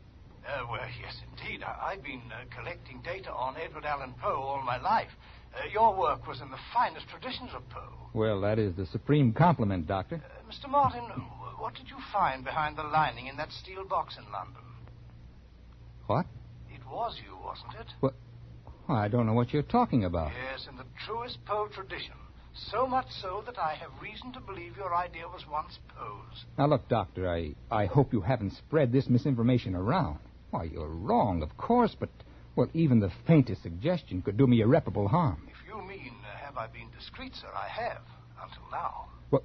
Uh, 0.46 0.64
well, 0.70 0.80
yes, 1.00 1.16
indeed. 1.32 1.62
I- 1.64 1.92
I've 1.92 2.02
been 2.02 2.20
uh, 2.30 2.44
collecting 2.56 3.00
data 3.02 3.32
on 3.32 3.56
Edward 3.56 3.84
Allan 3.84 4.14
Poe 4.20 4.36
all 4.42 4.62
my 4.62 4.76
life. 4.80 5.10
Uh, 5.54 5.68
your 5.72 5.96
work 5.96 6.26
was 6.26 6.40
in 6.40 6.50
the 6.50 6.58
finest 6.72 7.06
traditions 7.08 7.50
of 7.54 7.68
Poe. 7.70 7.92
Well, 8.12 8.40
that 8.40 8.58
is 8.58 8.74
the 8.76 8.86
supreme 8.86 9.32
compliment, 9.32 9.86
Doctor. 9.86 10.16
Uh, 10.24 10.50
Mr. 10.52 10.68
Martin, 10.70 11.02
what 11.58 11.74
did 11.74 11.88
you 11.88 11.96
find 12.12 12.44
behind 12.44 12.76
the 12.76 12.82
lining 12.82 13.26
in 13.26 13.36
that 13.36 13.52
steel 13.52 13.84
box 13.84 14.16
in 14.16 14.24
London? 14.32 14.62
What? 16.06 16.26
It 16.72 16.80
was 16.90 17.16
you, 17.24 17.36
wasn't 17.42 17.74
it? 17.80 17.92
What? 18.00 18.14
Oh, 18.88 18.94
I 18.94 19.08
don't 19.08 19.26
know 19.26 19.32
what 19.32 19.52
you're 19.52 19.62
talking 19.62 20.04
about. 20.04 20.32
Yes, 20.50 20.66
in 20.68 20.76
the 20.76 20.84
truest 21.06 21.38
Poe 21.46 21.68
tradition. 21.68 22.14
So 22.70 22.86
much 22.86 23.06
so 23.20 23.42
that 23.46 23.58
I 23.58 23.74
have 23.74 23.90
reason 24.00 24.32
to 24.32 24.40
believe 24.40 24.76
your 24.76 24.94
idea 24.94 25.26
was 25.26 25.42
once 25.50 25.78
Poe's. 25.96 26.44
Now, 26.58 26.66
look, 26.66 26.88
Doctor, 26.88 27.28
I, 27.28 27.54
I 27.70 27.86
hope 27.86 28.12
you 28.12 28.20
haven't 28.20 28.52
spread 28.52 28.92
this 28.92 29.08
misinformation 29.08 29.74
around. 29.74 30.18
Why, 30.50 30.64
you're 30.64 30.88
wrong, 30.88 31.42
of 31.42 31.56
course, 31.56 31.96
but, 31.98 32.10
well, 32.56 32.68
even 32.72 33.00
the 33.00 33.10
faintest 33.26 33.62
suggestion 33.62 34.22
could 34.22 34.36
do 34.36 34.46
me 34.46 34.60
irreparable 34.60 35.08
harm. 35.08 35.48
If 35.48 35.66
you 35.66 35.82
mean, 35.82 36.12
uh, 36.22 36.36
have 36.44 36.56
I 36.56 36.66
been 36.68 36.88
discreet, 36.96 37.34
sir, 37.34 37.48
I 37.54 37.68
have, 37.68 38.02
until 38.42 38.62
now. 38.70 39.06
Well, 39.30 39.42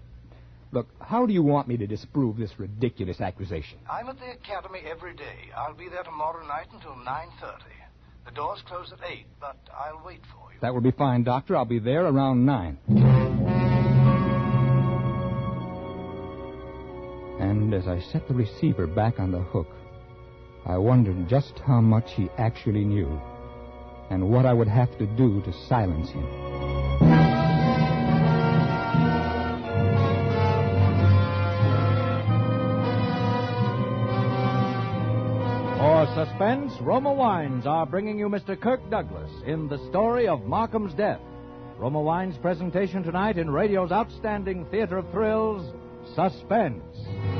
look, 0.71 0.87
how 1.01 1.25
do 1.25 1.33
you 1.33 1.41
want 1.41 1.67
me 1.67 1.77
to 1.77 1.87
disprove 1.87 2.37
this 2.37 2.51
ridiculous 2.59 3.19
accusation? 3.19 3.79
I'm 3.89 4.07
at 4.09 4.19
the 4.19 4.31
Academy 4.31 4.81
every 4.89 5.15
day. 5.15 5.49
I'll 5.57 5.73
be 5.73 5.89
there 5.89 6.03
tomorrow 6.03 6.45
night 6.45 6.67
until 6.71 6.91
9.30. 6.91 7.61
The 8.25 8.31
doors 8.31 8.61
close 8.67 8.91
at 8.91 8.99
8, 9.03 9.25
but 9.39 9.57
I'll 9.75 10.03
wait 10.05 10.21
for 10.31 10.53
you. 10.53 10.59
That 10.61 10.73
will 10.73 10.81
be 10.81 10.91
fine, 10.91 11.23
Doctor. 11.23 11.55
I'll 11.55 11.65
be 11.65 11.79
there 11.79 12.05
around 12.05 12.45
nine. 12.45 12.77
And 17.39 17.73
as 17.73 17.87
I 17.87 18.01
set 18.11 18.27
the 18.27 18.33
receiver 18.35 18.85
back 18.85 19.19
on 19.19 19.31
the 19.31 19.39
hook, 19.39 19.67
I 20.65 20.77
wondered 20.77 21.27
just 21.27 21.59
how 21.59 21.81
much 21.81 22.11
he 22.13 22.29
actually 22.37 22.85
knew 22.85 23.19
and 24.09 24.29
what 24.29 24.45
I 24.45 24.53
would 24.53 24.67
have 24.67 24.97
to 24.97 25.05
do 25.05 25.41
to 25.41 25.53
silence 25.67 26.09
him. 26.09 26.25
For 35.77 36.05
suspense, 36.15 36.73
Roma 36.81 37.13
Wines 37.13 37.65
are 37.65 37.85
bringing 37.85 38.17
you 38.17 38.29
Mr. 38.29 38.59
Kirk 38.59 38.81
Douglas 38.89 39.31
in 39.45 39.67
the 39.67 39.77
story 39.89 40.27
of 40.27 40.45
Markham's 40.45 40.93
death. 40.93 41.21
Roma 41.77 42.01
Wines' 42.01 42.37
presentation 42.37 43.03
tonight 43.03 43.37
in 43.37 43.49
radio's 43.49 43.91
outstanding 43.91 44.65
theater 44.65 44.97
of 44.97 45.09
thrills, 45.11 45.73
Suspense. 46.15 47.38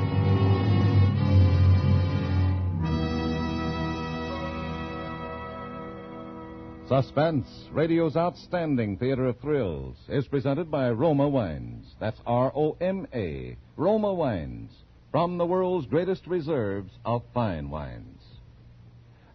Suspense, 6.90 7.46
radio's 7.70 8.16
outstanding 8.16 8.96
theater 8.96 9.26
of 9.26 9.38
thrills, 9.38 9.94
is 10.08 10.26
presented 10.26 10.72
by 10.72 10.90
Roma 10.90 11.28
Wines. 11.28 11.86
That's 12.00 12.18
R 12.26 12.50
O 12.52 12.76
M 12.80 13.06
A, 13.14 13.56
Roma 13.76 14.12
Wines, 14.12 14.72
from 15.12 15.38
the 15.38 15.46
world's 15.46 15.86
greatest 15.86 16.26
reserves 16.26 16.90
of 17.04 17.22
fine 17.32 17.70
wines. 17.70 18.20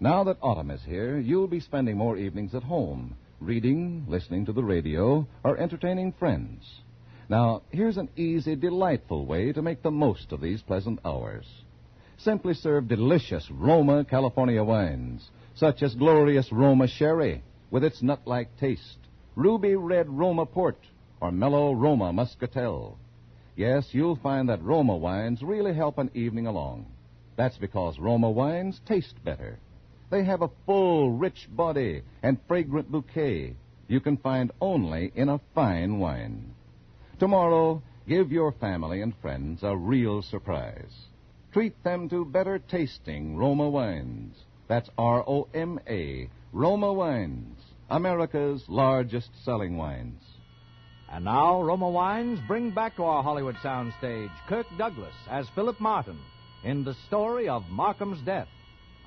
Now 0.01 0.25
that 0.25 0.39
autumn 0.41 0.69
is 0.69 0.83
here, 0.83 1.17
you'll 1.17 1.47
be 1.47 1.61
spending 1.61 1.95
more 1.95 2.17
evenings 2.17 2.53
at 2.53 2.63
home, 2.63 3.15
reading, 3.39 4.03
listening 4.09 4.45
to 4.47 4.51
the 4.51 4.61
radio, 4.61 5.25
or 5.45 5.57
entertaining 5.57 6.11
friends. 6.11 6.81
Now, 7.29 7.61
here's 7.71 7.95
an 7.95 8.09
easy, 8.17 8.57
delightful 8.57 9.25
way 9.25 9.53
to 9.53 9.61
make 9.61 9.81
the 9.81 9.91
most 9.91 10.33
of 10.33 10.41
these 10.41 10.61
pleasant 10.61 10.99
hours. 11.05 11.45
Simply 12.17 12.53
serve 12.53 12.87
delicious 12.87 13.49
Roma 13.51 14.05
California 14.05 14.63
wines, 14.63 15.29
such 15.53 15.83
as 15.83 15.95
glorious 15.95 16.51
Roma 16.51 16.87
Sherry, 16.87 17.43
with 17.71 17.83
its 17.83 18.01
nut-like 18.01 18.57
taste, 18.57 18.97
ruby 19.35 19.75
red 19.75 20.09
Roma 20.09 20.45
Port, 20.45 20.79
or 21.21 21.31
mellow 21.31 21.73
Roma 21.73 22.13
Muscatel. 22.13 22.97
Yes, 23.55 23.89
you'll 23.93 24.17
find 24.17 24.49
that 24.49 24.63
Roma 24.63 24.95
wines 24.95 25.43
really 25.43 25.73
help 25.73 25.97
an 25.97 26.11
evening 26.13 26.47
along. 26.47 26.85
That's 27.35 27.57
because 27.57 27.99
Roma 27.99 28.29
wines 28.29 28.81
taste 28.85 29.23
better. 29.23 29.59
They 30.09 30.23
have 30.23 30.41
a 30.41 30.51
full, 30.65 31.11
rich 31.11 31.47
body 31.51 32.03
and 32.23 32.37
fragrant 32.47 32.91
bouquet 32.91 33.55
you 33.87 33.99
can 33.99 34.17
find 34.17 34.51
only 34.61 35.11
in 35.15 35.29
a 35.29 35.39
fine 35.53 35.99
wine. 35.99 36.53
Tomorrow, 37.19 37.81
give 38.07 38.31
your 38.31 38.51
family 38.53 39.01
and 39.01 39.13
friends 39.21 39.61
a 39.63 39.75
real 39.75 40.21
surprise. 40.21 41.07
Treat 41.55 41.81
them 41.85 42.09
to 42.09 42.25
better 42.25 42.59
tasting 42.59 43.37
Roma 43.37 43.69
wines. 43.69 44.35
That's 44.67 44.89
R 44.97 45.23
O 45.25 45.47
M 45.53 45.79
A, 45.87 46.29
Roma 46.51 46.91
Wines, 46.91 47.57
America's 47.89 48.61
largest 48.67 49.29
selling 49.45 49.77
wines. 49.77 50.21
And 51.09 51.23
now, 51.23 51.61
Roma 51.61 51.89
Wines 51.89 52.41
bring 52.45 52.71
back 52.71 52.97
to 52.97 53.05
our 53.05 53.23
Hollywood 53.23 53.55
soundstage 53.63 54.33
Kirk 54.49 54.67
Douglas 54.77 55.15
as 55.29 55.47
Philip 55.55 55.79
Martin 55.79 56.19
in 56.65 56.83
the 56.83 56.95
story 57.07 57.47
of 57.47 57.63
Markham's 57.69 58.19
death, 58.25 58.49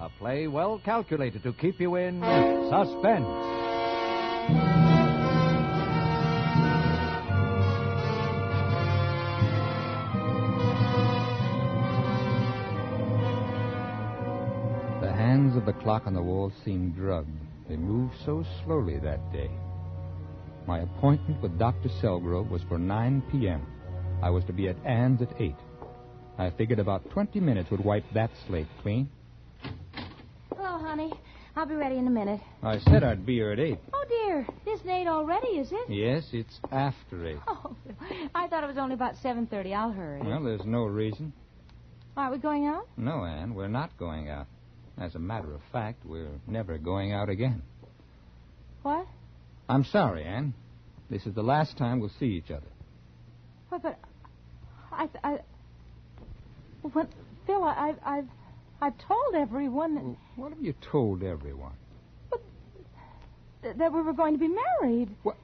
a 0.01 0.09
play 0.09 0.47
well 0.47 0.81
calculated 0.83 1.43
to 1.43 1.53
keep 1.53 1.79
you 1.79 1.97
in 1.97 2.23
suspense. 2.71 4.78
Clock 15.83 16.07
on 16.07 16.15
the 16.15 16.23
wall 16.23 16.53
seemed 16.65 16.97
drugged. 16.97 17.29
They 17.69 17.77
moved 17.77 18.15
so 18.25 18.45
slowly 18.65 18.99
that 18.99 19.33
day. 19.33 19.51
My 20.67 20.81
appointment 20.81 21.41
with 21.43 21.59
Dr. 21.59 21.89
Selgrove 22.03 22.51
was 22.51 22.63
for 22.69 22.79
9 22.79 23.23
p.m. 23.33 23.67
I 24.23 24.31
was 24.31 24.45
to 24.45 24.53
be 24.53 24.69
at 24.69 24.77
Ann's 24.85 25.23
at 25.23 25.41
8. 25.41 25.55
I 26.39 26.51
figured 26.51 26.79
about 26.79 27.09
20 27.11 27.41
minutes 27.41 27.71
would 27.71 27.85
wipe 27.85 28.05
that 28.15 28.31
slate 28.47 28.69
clean. 28.83 29.09
Hello, 30.55 30.79
honey. 30.79 31.13
I'll 31.57 31.67
be 31.67 31.75
ready 31.75 31.97
in 31.97 32.07
a 32.07 32.11
minute. 32.11 32.41
I 32.63 32.79
said 32.79 33.03
I'd 33.03 33.27
be 33.27 33.35
here 33.35 33.51
at 33.51 33.59
8. 33.59 33.79
Oh, 33.93 34.05
dear. 34.09 34.47
This 34.65 34.81
isn't 34.81 34.91
8 34.91 35.09
already, 35.09 35.49
is 35.49 35.73
it? 35.73 35.91
Yes, 35.91 36.25
it's 36.33 36.61
after 36.71 37.27
8. 37.27 37.37
Oh, 37.49 37.75
I 38.35 38.47
thought 38.47 38.63
it 38.63 38.69
was 38.69 38.79
only 38.79 38.95
about 38.95 39.17
7.30. 39.17 39.75
I'll 39.75 39.91
hurry. 39.91 40.23
Well, 40.23 40.43
there's 40.45 40.65
no 40.65 40.85
reason. 40.85 41.33
Aren't 42.17 42.33
we 42.33 42.39
going 42.39 42.67
out? 42.67 42.87
No, 42.97 43.25
Anne, 43.25 43.55
we're 43.55 43.69
not 43.69 43.97
going 43.99 44.29
out. 44.29 44.47
As 45.01 45.15
a 45.15 45.19
matter 45.19 45.55
of 45.55 45.61
fact, 45.71 46.05
we're 46.05 46.41
never 46.47 46.77
going 46.79 47.13
out 47.13 47.29
again. 47.29 47.63
What? 48.83 49.07
I'm 49.69 49.85
sorry, 49.85 50.25
Anne. 50.25 50.55
This 51.11 51.25
is 51.27 51.35
the 51.35 51.43
last 51.43 51.77
time 51.79 52.01
we'll 52.01 52.11
see 52.19 52.27
each 52.27 52.51
other. 52.51 52.67
What, 53.69 53.83
but 53.83 53.99
I... 54.93 55.09
I 55.23 55.39
what, 56.83 57.09
Phil, 57.47 57.63
I, 57.63 57.89
I've, 57.89 57.99
I've, 58.05 58.29
I've 58.81 58.99
told 59.07 59.35
everyone 59.35 59.95
that, 59.95 60.17
What 60.37 60.53
have 60.53 60.63
you 60.63 60.75
told 60.91 61.23
everyone? 61.23 61.73
that 63.63 63.93
we 63.93 64.01
were 64.01 64.13
going 64.13 64.35
to 64.35 64.39
be 64.39 64.49
married. 64.49 65.09
What? 65.23 65.37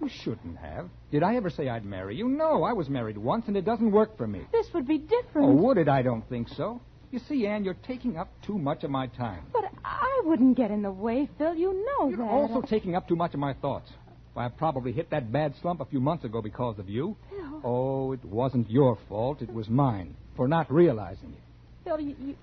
You 0.00 0.08
shouldn't 0.08 0.56
have. 0.58 0.88
Did 1.12 1.22
I 1.22 1.36
ever 1.36 1.50
say 1.50 1.68
I'd 1.68 1.84
marry 1.84 2.16
you? 2.16 2.28
No, 2.28 2.64
I 2.64 2.72
was 2.72 2.88
married 2.88 3.18
once, 3.18 3.44
and 3.46 3.56
it 3.56 3.64
doesn't 3.64 3.90
work 3.90 4.16
for 4.16 4.26
me. 4.26 4.42
This 4.52 4.66
would 4.74 4.86
be 4.86 4.98
different. 4.98 5.48
Oh, 5.48 5.52
would 5.52 5.78
it? 5.78 5.88
I 5.88 6.02
don't 6.02 6.28
think 6.28 6.48
so. 6.48 6.80
You 7.10 7.20
see, 7.28 7.46
Anne, 7.46 7.64
you're 7.64 7.74
taking 7.86 8.16
up 8.16 8.28
too 8.42 8.58
much 8.58 8.82
of 8.84 8.90
my 8.90 9.06
time. 9.06 9.44
But 9.52 9.64
I 9.84 10.22
wouldn't 10.24 10.56
get 10.56 10.70
in 10.70 10.82
the 10.82 10.90
way, 10.90 11.28
Phil. 11.38 11.54
You 11.54 11.72
know 11.72 12.08
You're 12.08 12.18
that. 12.18 12.24
also 12.24 12.62
taking 12.62 12.94
up 12.96 13.06
too 13.08 13.16
much 13.16 13.32
of 13.34 13.40
my 13.40 13.54
thoughts. 13.54 13.90
Why, 14.34 14.46
I 14.46 14.48
probably 14.48 14.92
hit 14.92 15.10
that 15.10 15.32
bad 15.32 15.54
slump 15.62 15.80
a 15.80 15.84
few 15.86 16.00
months 16.00 16.24
ago 16.24 16.42
because 16.42 16.78
of 16.78 16.88
you. 16.88 17.16
Phil, 17.30 17.60
Oh, 17.64 18.12
it 18.12 18.24
wasn't 18.24 18.70
your 18.70 18.98
fault. 19.08 19.40
It 19.40 19.52
was 19.52 19.68
mine 19.68 20.14
for 20.36 20.46
not 20.48 20.70
realizing 20.70 21.30
it. 21.32 21.40
Phil, 21.84 22.00
you, 22.00 22.16
you, 22.20 22.36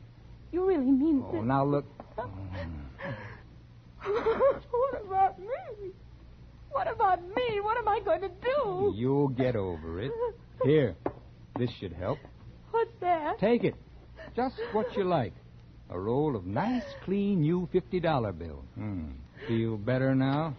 you 0.52 0.66
really 0.66 0.90
mean 0.90 1.24
Oh, 1.28 1.34
that... 1.34 1.44
now 1.44 1.66
look. 1.66 1.86
what 4.04 5.02
about 5.06 5.40
me? 5.40 5.92
What 6.72 6.92
about 6.92 7.22
me? 7.22 7.60
What 7.62 7.78
am 7.78 7.88
I 7.88 8.00
going 8.04 8.22
to 8.22 8.30
do? 8.30 8.94
You'll 8.96 9.28
get 9.30 9.56
over 9.56 10.02
it. 10.02 10.12
Here, 10.64 10.96
this 11.58 11.70
should 11.80 11.94
help. 11.94 12.18
What's 12.72 12.92
that? 13.02 13.38
Take 13.40 13.64
it. 13.64 13.76
Just 14.36 14.56
what 14.72 14.96
you 14.96 15.04
like. 15.04 15.34
A 15.90 16.00
roll 16.00 16.36
of 16.36 16.46
nice, 16.46 16.84
clean, 17.04 17.42
new 17.42 17.70
$50 17.74 18.38
bill. 18.38 18.64
Hmm. 18.76 19.12
Feel 19.48 19.78
better 19.78 20.16
now? 20.16 20.56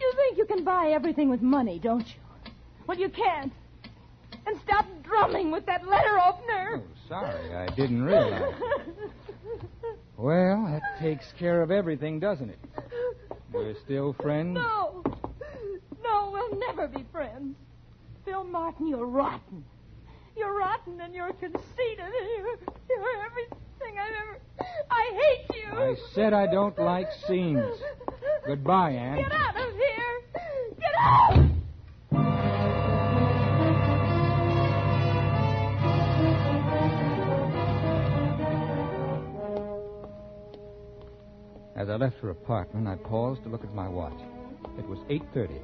You 0.00 0.12
think 0.16 0.38
you 0.38 0.44
can 0.46 0.64
buy 0.64 0.92
everything 0.94 1.28
with 1.28 1.42
money, 1.42 1.78
don't 1.78 2.06
you? 2.06 2.52
Well, 2.86 2.98
you 2.98 3.08
can't. 3.08 3.52
And 4.46 4.58
stop 4.64 4.86
drumming 5.02 5.50
with 5.50 5.66
that 5.66 5.86
letter 5.86 6.18
opener. 6.26 6.76
Oh, 6.76 7.08
sorry, 7.08 7.54
I 7.54 7.66
didn't 7.74 8.02
realize. 8.02 8.54
Well, 10.18 10.66
that 10.66 11.00
takes 11.00 11.32
care 11.38 11.62
of 11.62 11.70
everything, 11.70 12.18
doesn't 12.18 12.50
it? 12.50 12.58
We're 13.52 13.76
still 13.84 14.14
friends? 14.14 14.56
No. 14.56 15.04
No, 16.02 16.30
we'll 16.32 16.58
never 16.58 16.88
be 16.88 17.04
friends. 17.12 17.54
Phil 18.24 18.42
Martin, 18.42 18.88
you're 18.88 19.06
rotten. 19.06 19.64
You're 20.38 20.56
rotten 20.56 21.00
and 21.00 21.14
you're 21.14 21.32
conceited 21.32 21.98
and 21.98 22.14
you're, 22.38 22.58
you're 22.88 23.24
everything 23.26 23.98
I've 23.98 24.14
ever. 24.22 24.38
I 24.88 25.10
hate 25.20 25.56
you. 25.56 25.76
I 25.76 25.96
said 26.14 26.32
I 26.32 26.46
don't 26.46 26.78
like 26.78 27.08
scenes. 27.26 27.74
Goodbye, 28.46 28.92
Anne. 28.92 29.16
Get 29.16 29.32
out 29.32 29.56
of 29.56 29.74
here. 29.74 30.22
Get 30.78 30.94
out. 31.00 31.48
As 41.74 41.88
I 41.88 41.96
left 41.96 42.18
her 42.18 42.30
apartment, 42.30 42.86
I 42.86 42.94
paused 42.94 43.42
to 43.42 43.48
look 43.48 43.64
at 43.64 43.74
my 43.74 43.88
watch. 43.88 44.20
It 44.78 44.88
was 44.88 45.00
8.30. 45.08 45.60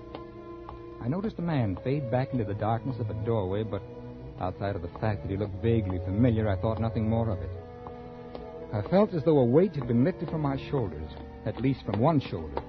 I 1.01 1.09
noticed 1.09 1.39
a 1.39 1.43
man 1.43 1.77
fade 1.85 2.11
back 2.11 2.33
into 2.33 2.45
the 2.45 2.55
darkness 2.55 2.99
of 2.99 3.11
a 3.11 3.15
doorway, 3.25 3.63
but 3.63 3.83
outside 4.41 4.77
of 4.77 4.83
the 4.83 4.99
fact 5.01 5.23
that 5.23 5.31
he 5.31 5.37
looked 5.37 5.63
vaguely 5.63 5.99
familiar, 6.05 6.49
I 6.49 6.61
thought 6.61 6.81
nothing 6.81 7.09
more 7.09 7.31
of 7.31 7.41
it. 7.41 7.51
I 8.73 8.83
felt 8.91 9.15
as 9.15 9.23
though 9.25 9.39
a 9.39 9.45
weight 9.45 9.75
had 9.75 9.87
been 9.87 10.05
lifted 10.05 10.31
from 10.31 10.43
my 10.43 10.57
shoulders, 10.71 11.09
at 11.47 11.61
least 11.61 11.85
from 11.85 12.01
one 12.01 12.21
shoulder, 12.21 12.61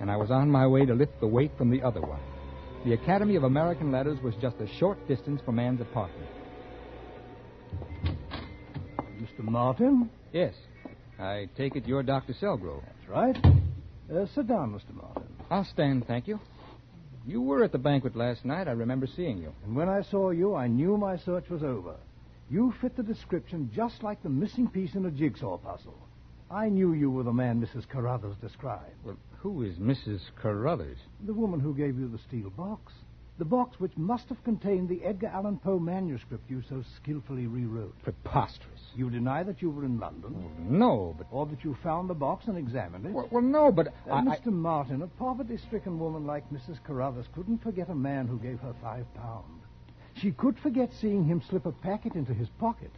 and 0.00 0.10
I 0.10 0.16
was 0.16 0.30
on 0.30 0.50
my 0.50 0.66
way 0.66 0.86
to 0.86 0.94
lift 0.94 1.18
the 1.20 1.26
weight 1.26 1.50
from 1.58 1.70
the 1.70 1.82
other 1.82 2.00
one. 2.00 2.20
The 2.84 2.92
Academy 2.92 3.34
of 3.34 3.42
American 3.42 3.90
Letters 3.90 4.20
was 4.22 4.34
just 4.40 4.56
a 4.60 4.68
short 4.78 5.08
distance 5.08 5.40
from 5.44 5.58
Anne's 5.58 5.80
apartment. 5.80 6.28
Mr. 9.20 9.42
Martin? 9.42 10.08
Yes. 10.32 10.54
I 11.18 11.48
take 11.56 11.74
it 11.74 11.86
you're 11.86 12.02
Dr. 12.02 12.34
Selgrove. 12.34 12.82
That's 12.84 13.08
right. 13.08 13.36
Uh, 14.14 14.26
sit 14.34 14.46
down, 14.46 14.72
Mr. 14.72 14.94
Martin. 14.94 15.24
I'll 15.50 15.64
stand, 15.64 16.06
thank 16.06 16.28
you. 16.28 16.38
You 17.26 17.42
were 17.42 17.64
at 17.64 17.72
the 17.72 17.78
banquet 17.78 18.14
last 18.14 18.44
night. 18.44 18.68
I 18.68 18.72
remember 18.72 19.08
seeing 19.08 19.38
you. 19.38 19.52
And 19.64 19.74
when 19.74 19.88
I 19.88 20.02
saw 20.02 20.30
you, 20.30 20.54
I 20.54 20.68
knew 20.68 20.96
my 20.96 21.16
search 21.16 21.48
was 21.50 21.64
over. 21.64 21.96
You 22.48 22.72
fit 22.80 22.96
the 22.96 23.02
description 23.02 23.68
just 23.74 24.04
like 24.04 24.22
the 24.22 24.28
missing 24.28 24.68
piece 24.68 24.94
in 24.94 25.06
a 25.06 25.10
jigsaw 25.10 25.58
puzzle. 25.58 25.98
I 26.48 26.68
knew 26.68 26.92
you 26.92 27.10
were 27.10 27.24
the 27.24 27.32
man 27.32 27.60
Mrs. 27.60 27.88
Carruthers 27.88 28.36
described. 28.40 28.94
Well, 29.04 29.16
who 29.38 29.62
is 29.62 29.76
Mrs. 29.78 30.20
Carruthers? 30.40 30.98
The 31.26 31.34
woman 31.34 31.58
who 31.58 31.74
gave 31.74 31.98
you 31.98 32.08
the 32.08 32.20
steel 32.28 32.50
box. 32.50 32.92
The 33.38 33.44
box 33.44 33.80
which 33.80 33.96
must 33.96 34.28
have 34.28 34.44
contained 34.44 34.88
the 34.88 35.02
Edgar 35.04 35.26
Allan 35.26 35.58
Poe 35.58 35.80
manuscript 35.80 36.48
you 36.48 36.62
so 36.68 36.84
skillfully 36.96 37.48
rewrote. 37.48 38.00
Preposterous. 38.04 38.75
You 38.96 39.10
deny 39.10 39.42
that 39.42 39.60
you 39.60 39.70
were 39.70 39.84
in 39.84 40.00
London? 40.00 40.50
No, 40.58 41.14
but. 41.18 41.26
Or 41.30 41.44
that 41.46 41.62
you 41.62 41.76
found 41.82 42.08
the 42.08 42.14
box 42.14 42.46
and 42.46 42.56
examined 42.56 43.04
it? 43.04 43.12
Well, 43.12 43.28
well 43.30 43.42
no, 43.42 43.70
but. 43.70 43.88
Uh, 44.08 44.14
I, 44.14 44.22
Mr. 44.22 44.46
Martin, 44.46 45.02
a 45.02 45.06
poverty 45.06 45.58
stricken 45.58 45.98
woman 45.98 46.26
like 46.26 46.50
Mrs. 46.50 46.82
Carruthers 46.82 47.26
couldn't 47.34 47.62
forget 47.62 47.90
a 47.90 47.94
man 47.94 48.26
who 48.26 48.38
gave 48.38 48.58
her 48.60 48.74
five 48.82 49.04
pounds. 49.14 49.64
She 50.14 50.32
could 50.32 50.58
forget 50.58 50.90
seeing 50.94 51.26
him 51.26 51.42
slip 51.42 51.66
a 51.66 51.72
packet 51.72 52.14
into 52.14 52.32
his 52.32 52.48
pocket. 52.58 52.90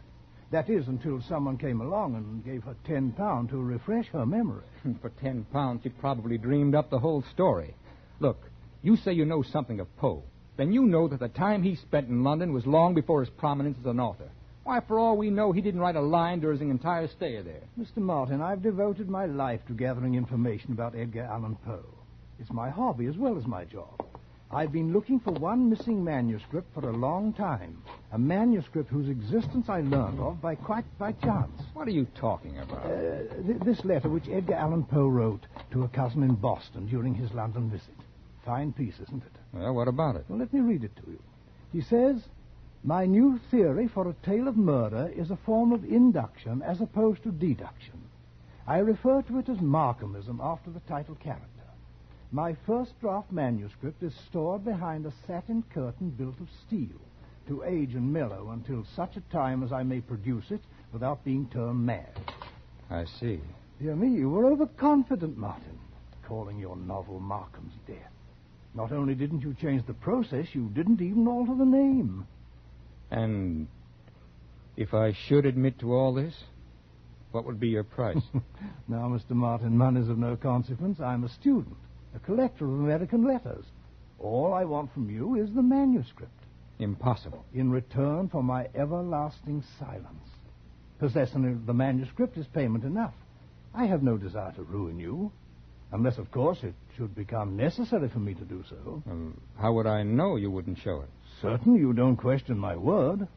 That 0.51 0.69
is, 0.69 0.87
until 0.87 1.21
someone 1.21 1.57
came 1.57 1.81
along 1.81 2.15
and 2.15 2.45
gave 2.45 2.63
her 2.63 2.75
ten 2.85 3.11
pounds 3.11 3.51
to 3.51 3.57
refresh 3.57 4.07
her 4.07 4.25
memory. 4.25 4.63
For 5.01 5.09
ten 5.09 5.45
pounds, 5.51 5.83
she 5.83 5.89
probably 5.89 6.37
dreamed 6.37 6.75
up 6.75 6.89
the 6.89 6.99
whole 6.99 7.23
story. 7.33 7.75
Look, 8.21 8.49
you 8.81 8.95
say 8.95 9.11
you 9.11 9.25
know 9.25 9.41
something 9.41 9.81
of 9.81 9.97
Poe. 9.97 10.23
Then 10.55 10.71
you 10.71 10.85
know 10.85 11.09
that 11.09 11.19
the 11.19 11.27
time 11.27 11.61
he 11.61 11.75
spent 11.75 12.07
in 12.07 12.23
London 12.23 12.53
was 12.53 12.65
long 12.65 12.93
before 12.93 13.19
his 13.19 13.29
prominence 13.29 13.77
as 13.79 13.85
an 13.85 13.99
author. 13.99 14.29
Why, 14.63 14.81
for 14.81 14.99
all 14.99 15.17
we 15.17 15.29
know, 15.29 15.51
he 15.51 15.61
didn't 15.61 15.79
write 15.79 15.95
a 15.95 16.01
line 16.01 16.39
during 16.41 16.59
his 16.59 16.69
entire 16.69 17.07
stay 17.07 17.41
there. 17.41 17.63
Mr. 17.79 17.97
Martin, 17.97 18.41
I've 18.41 18.61
devoted 18.61 19.09
my 19.09 19.25
life 19.25 19.61
to 19.67 19.73
gathering 19.73 20.15
information 20.15 20.73
about 20.73 20.95
Edgar 20.95 21.23
Allan 21.23 21.55
Poe. 21.65 21.85
It's 22.39 22.51
my 22.51 22.69
hobby 22.69 23.07
as 23.07 23.17
well 23.17 23.37
as 23.37 23.45
my 23.47 23.65
job. 23.65 24.05
I've 24.51 24.71
been 24.71 24.93
looking 24.93 25.19
for 25.19 25.31
one 25.31 25.69
missing 25.69 26.03
manuscript 26.03 26.73
for 26.73 26.89
a 26.89 26.95
long 26.97 27.33
time. 27.33 27.83
A 28.13 28.17
manuscript 28.17 28.89
whose 28.89 29.07
existence 29.07 29.69
I 29.69 29.81
learned 29.81 30.19
of 30.19 30.41
by 30.41 30.55
quite 30.55 30.85
by 30.97 31.11
chance. 31.11 31.61
What 31.73 31.87
are 31.87 31.91
you 31.91 32.07
talking 32.15 32.57
about? 32.57 32.85
Uh, 32.85 33.43
th- 33.45 33.59
this 33.63 33.85
letter 33.85 34.09
which 34.09 34.27
Edgar 34.27 34.55
Allan 34.55 34.85
Poe 34.85 35.07
wrote 35.07 35.45
to 35.71 35.83
a 35.83 35.87
cousin 35.89 36.23
in 36.23 36.33
Boston 36.33 36.87
during 36.87 37.13
his 37.13 37.31
London 37.33 37.69
visit. 37.69 37.93
Fine 38.43 38.73
piece, 38.73 38.95
isn't 38.99 39.21
it? 39.23 39.31
Well, 39.53 39.73
what 39.75 39.87
about 39.87 40.15
it? 40.15 40.25
Well, 40.27 40.39
let 40.39 40.51
me 40.51 40.61
read 40.61 40.83
it 40.83 40.95
to 40.95 41.11
you. 41.11 41.19
He 41.71 41.81
says, 41.81 42.23
My 42.83 43.05
new 43.05 43.37
theory 43.51 43.87
for 43.87 44.07
a 44.07 44.13
tale 44.25 44.47
of 44.47 44.55
murder 44.55 45.11
is 45.13 45.31
a 45.31 45.35
form 45.35 45.73
of 45.73 45.83
induction 45.83 46.61
as 46.61 46.79
opposed 46.79 47.23
to 47.23 47.31
deduction. 47.31 48.01
I 48.65 48.77
refer 48.77 49.21
to 49.23 49.39
it 49.39 49.49
as 49.49 49.57
Markhamism 49.57 50.39
after 50.41 50.69
the 50.69 50.79
title 50.81 51.15
character. 51.15 51.45
My 52.31 52.53
first 52.65 52.97
draft 53.01 53.31
manuscript 53.33 54.01
is 54.01 54.13
stored 54.15 54.63
behind 54.63 55.05
a 55.05 55.13
satin 55.27 55.63
curtain 55.73 56.11
built 56.11 56.39
of 56.39 56.47
steel 56.65 57.01
to 57.47 57.63
age 57.63 57.95
and 57.95 58.13
mellow 58.13 58.51
until 58.51 58.85
such 58.95 59.17
a 59.17 59.31
time 59.31 59.61
as 59.61 59.73
I 59.73 59.83
may 59.83 59.99
produce 59.99 60.49
it 60.49 60.61
without 60.93 61.25
being 61.25 61.47
turned 61.47 61.85
mad. 61.85 62.33
I 62.89 63.05
see. 63.05 63.41
Dear 63.81 63.95
me, 63.95 64.09
you 64.09 64.29
were 64.29 64.45
overconfident, 64.45 65.37
Martin, 65.37 65.79
calling 66.23 66.59
your 66.59 66.77
novel 66.77 67.19
Markham's 67.19 67.73
Death. 67.87 68.13
Not 68.73 68.91
only 68.93 69.15
didn't 69.15 69.41
you 69.41 69.53
change 69.55 69.85
the 69.85 69.93
process, 69.93 70.53
you 70.53 70.69
didn't 70.69 71.01
even 71.01 71.27
alter 71.27 71.55
the 71.55 71.65
name. 71.65 72.25
And 73.11 73.67
if 74.77 74.93
I 74.93 75.13
should 75.27 75.45
admit 75.45 75.79
to 75.79 75.93
all 75.93 76.13
this, 76.13 76.33
what 77.31 77.45
would 77.45 77.59
be 77.59 77.69
your 77.69 77.83
price? 77.83 78.21
now, 78.87 79.09
Mr. 79.09 79.31
Martin, 79.31 79.77
money's 79.77 80.09
of 80.09 80.17
no 80.17 80.35
consequence. 80.35 80.99
I'm 80.99 81.23
a 81.23 81.29
student, 81.29 81.77
a 82.15 82.19
collector 82.19 82.65
of 82.65 82.71
American 82.71 83.25
letters. 83.25 83.65
All 84.19 84.53
I 84.53 84.65
want 84.65 84.93
from 84.93 85.09
you 85.09 85.35
is 85.35 85.49
the 85.53 85.61
manuscript. 85.61 86.31
Impossible. 86.79 87.45
In 87.53 87.71
return 87.71 88.29
for 88.29 88.41
my 88.41 88.67
everlasting 88.75 89.63
silence. 89.77 90.29
Possessing 90.97 91.63
the 91.65 91.73
manuscript 91.73 92.37
is 92.37 92.47
payment 92.47 92.83
enough. 92.83 93.13
I 93.73 93.85
have 93.85 94.01
no 94.01 94.17
desire 94.17 94.51
to 94.53 94.63
ruin 94.63 94.99
you. 94.99 95.31
Unless, 95.91 96.17
of 96.17 96.31
course, 96.31 96.59
it 96.63 96.75
should 96.95 97.15
become 97.15 97.57
necessary 97.57 98.09
for 98.09 98.19
me 98.19 98.33
to 98.35 98.43
do 98.43 98.63
so. 98.69 99.01
Um, 99.09 99.39
how 99.59 99.73
would 99.73 99.87
I 99.87 100.03
know 100.03 100.35
you 100.35 100.51
wouldn't 100.51 100.77
show 100.79 101.01
it? 101.01 101.09
Certain 101.41 101.75
you 101.75 101.93
don't 101.93 102.17
question 102.17 102.57
my 102.57 102.75
word. 102.75 103.27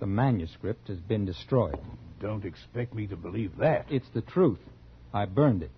The 0.00 0.06
manuscript 0.06 0.88
has 0.88 0.98
been 0.98 1.24
destroyed. 1.24 1.78
Don't 2.20 2.44
expect 2.44 2.94
me 2.94 3.06
to 3.08 3.16
believe 3.16 3.56
that. 3.58 3.86
It's 3.90 4.08
the 4.14 4.22
truth. 4.22 4.58
I 5.12 5.26
burned 5.26 5.62
it. 5.62 5.70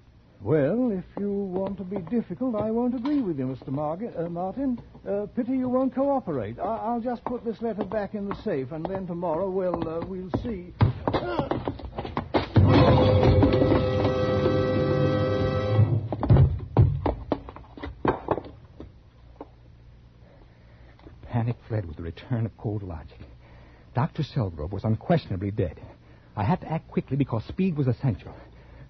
Well, 0.42 0.92
if 0.92 1.05
you 1.18 1.31
want 1.31 1.79
to 1.79 1.85
be 1.85 1.96
difficult, 1.96 2.55
I 2.55 2.70
won't 2.70 2.94
agree 2.94 3.20
with 3.20 3.38
you, 3.38 3.46
Mr. 3.46 3.68
Marg- 3.68 4.12
uh, 4.16 4.29
Martin. 4.29 4.79
Uh, 5.09 5.27
pity 5.35 5.53
you 5.53 5.68
won't 5.68 5.94
cooperate. 5.94 6.59
I- 6.59 6.62
I'll 6.77 7.01
just 7.01 7.25
put 7.25 7.44
this 7.44 7.61
letter 7.62 7.85
back 7.85 8.14
in 8.14 8.29
the 8.29 8.37
safe, 8.42 8.70
and 8.72 8.85
then 8.85 9.07
tomorrow 9.07 9.49
we'll 9.49 9.88
uh, 9.88 10.01
we'll 10.07 10.31
see. 10.42 10.72
Panic 21.37 21.57
fled 21.68 21.85
with 21.85 21.99
the 21.99 22.03
return 22.03 22.46
of 22.46 22.57
cold 22.57 22.83
logic. 22.83 23.20
Dr. 23.94 24.22
Selgrove 24.22 24.72
was 24.72 24.85
unquestionably 24.85 25.51
dead. 25.51 25.79
I 26.35 26.42
had 26.42 26.62
to 26.62 26.72
act 26.72 26.88
quickly 26.88 27.18
because 27.18 27.44
speed 27.44 27.77
was 27.77 27.88
essential. 27.88 28.33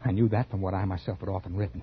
I 0.05 0.13
knew 0.13 0.29
that 0.29 0.49
from 0.49 0.61
what 0.61 0.73
I 0.73 0.85
myself 0.85 1.19
had 1.19 1.29
often 1.29 1.57
written. 1.57 1.83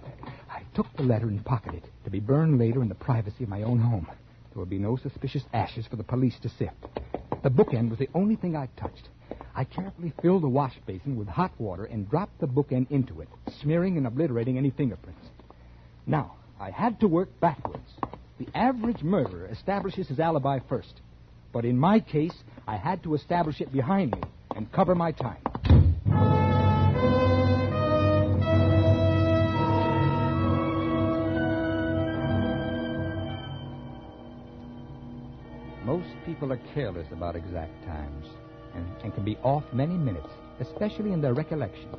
I 0.49 0.61
took 0.73 0.87
the 0.95 1.03
letter 1.03 1.27
and 1.27 1.43
pocketed 1.43 1.83
it 1.83 1.89
to 2.05 2.09
be 2.09 2.21
burned 2.21 2.59
later 2.59 2.81
in 2.81 2.87
the 2.87 2.95
privacy 2.95 3.43
of 3.43 3.49
my 3.49 3.63
own 3.63 3.79
home. 3.79 4.07
There 4.07 4.59
would 4.61 4.69
be 4.69 4.79
no 4.79 4.95
suspicious 4.95 5.43
ashes 5.53 5.85
for 5.85 5.97
the 5.97 6.03
police 6.03 6.39
to 6.43 6.47
sift. 6.47 6.77
The 7.43 7.51
bookend 7.51 7.89
was 7.89 7.99
the 7.99 8.09
only 8.13 8.37
thing 8.37 8.55
I 8.55 8.69
touched. 8.77 9.09
I 9.53 9.65
carefully 9.65 10.13
filled 10.21 10.43
the 10.43 10.47
wash 10.47 10.79
basin 10.85 11.17
with 11.17 11.27
hot 11.27 11.51
water 11.59 11.83
and 11.83 12.09
dropped 12.09 12.39
the 12.39 12.47
bookend 12.47 12.89
into 12.89 13.19
it, 13.19 13.27
smearing 13.61 13.97
and 13.97 14.07
obliterating 14.07 14.57
any 14.57 14.69
fingerprints. 14.69 15.27
Now, 16.07 16.35
I 16.57 16.71
had 16.71 17.01
to 17.01 17.09
work 17.09 17.37
backwards. 17.41 17.89
The 18.39 18.47
average 18.55 19.03
murderer 19.03 19.47
establishes 19.51 20.07
his 20.07 20.19
alibi 20.19 20.59
first. 20.67 21.01
But 21.51 21.65
in 21.65 21.77
my 21.77 21.99
case, 21.99 22.33
I 22.67 22.77
had 22.77 23.03
to 23.03 23.13
establish 23.13 23.61
it 23.61 23.71
behind 23.71 24.11
me 24.11 24.21
and 24.55 24.71
cover 24.71 24.95
my 24.95 25.11
time. 25.11 25.37
Most 35.85 36.09
people 36.25 36.51
are 36.51 36.59
careless 36.73 37.07
about 37.11 37.35
exact 37.35 37.85
times 37.85 38.25
and, 38.73 38.85
and 39.03 39.13
can 39.13 39.23
be 39.23 39.37
off 39.43 39.63
many 39.73 39.95
minutes, 39.95 40.29
especially 40.59 41.11
in 41.11 41.21
their 41.21 41.33
recollection. 41.35 41.89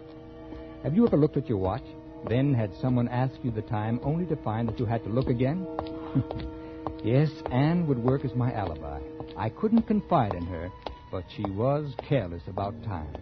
Have 0.83 0.97
you 0.97 1.07
ever 1.07 1.17
looked 1.17 1.37
at 1.37 1.49
your 1.49 1.59
watch, 1.59 1.85
then 2.29 2.55
had 2.55 2.75
someone 2.81 3.07
ask 3.09 3.35
you 3.45 3.53
the 3.53 3.63
time 3.63 4.01
only 4.03 4.27
to 4.27 4.37
find 4.37 4.67
that 4.67 4.81
you 4.81 4.87
had 4.87 5.05
to 5.05 5.11
look 5.11 5.29
again? 5.29 5.67
yes, 7.05 7.31
Anne 7.51 7.87
would 7.87 7.99
work 7.99 8.25
as 8.25 8.35
my 8.35 8.53
alibi. 8.53 9.01
I 9.37 9.49
couldn't 9.49 9.83
confide 9.83 10.35
in 10.35 10.47
her, 10.47 10.71
but 11.11 11.25
she 11.37 11.49
was 11.49 11.95
careless 12.09 12.43
about 12.47 12.83
time. 12.85 13.15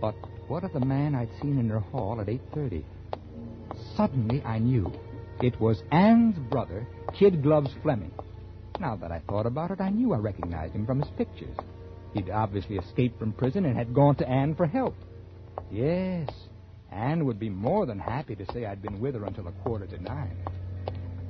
But 0.00 0.14
what 0.46 0.64
of 0.64 0.72
the 0.72 0.80
man 0.80 1.14
I'd 1.14 1.30
seen 1.40 1.58
in 1.58 1.68
her 1.68 1.80
hall 1.80 2.20
at 2.20 2.26
8.30? 2.26 2.84
Suddenly 3.96 4.42
I 4.42 4.58
knew. 4.58 4.92
It 5.40 5.60
was 5.60 5.82
Anne's 5.92 6.38
brother, 6.50 6.86
Kid 7.18 7.42
Gloves 7.42 7.70
Fleming. 7.82 8.12
Now 8.80 8.96
that 8.96 9.12
I 9.12 9.20
thought 9.28 9.46
about 9.46 9.70
it, 9.70 9.80
I 9.80 9.90
knew 9.90 10.12
I 10.12 10.18
recognized 10.18 10.74
him 10.74 10.86
from 10.86 11.00
his 11.00 11.10
pictures. 11.16 11.56
He'd 12.14 12.30
obviously 12.30 12.76
escaped 12.76 13.18
from 13.18 13.32
prison 13.32 13.64
and 13.64 13.76
had 13.76 13.94
gone 13.94 14.16
to 14.16 14.28
Anne 14.28 14.54
for 14.54 14.66
help. 14.66 14.94
Yes, 15.70 16.28
Anne 16.90 17.24
would 17.26 17.38
be 17.38 17.50
more 17.50 17.86
than 17.86 17.98
happy 17.98 18.34
to 18.36 18.52
say 18.52 18.64
I'd 18.64 18.82
been 18.82 19.00
with 19.00 19.14
her 19.14 19.24
until 19.24 19.48
a 19.48 19.52
quarter 19.52 19.86
to 19.86 20.02
nine. 20.02 20.36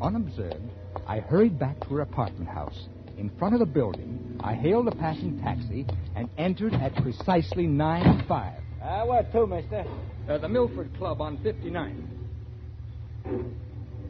Unobserved, 0.00 0.70
I 1.06 1.20
hurried 1.20 1.58
back 1.58 1.80
to 1.80 1.88
her 1.94 2.00
apartment 2.00 2.48
house. 2.48 2.86
In 3.16 3.30
front 3.38 3.54
of 3.54 3.60
the 3.60 3.66
building, 3.66 4.38
I 4.44 4.54
hailed 4.54 4.86
a 4.86 4.92
passing 4.94 5.40
taxi 5.40 5.86
and 6.14 6.28
entered 6.38 6.74
at 6.74 6.94
precisely 6.96 7.66
9.5. 7.66 8.54
Uh, 8.80 9.06
where 9.06 9.24
to, 9.24 9.46
mister? 9.46 9.84
Uh, 10.28 10.38
the 10.38 10.48
Milford 10.48 10.96
Club 10.98 11.20
on 11.20 11.36
59. 11.42 12.08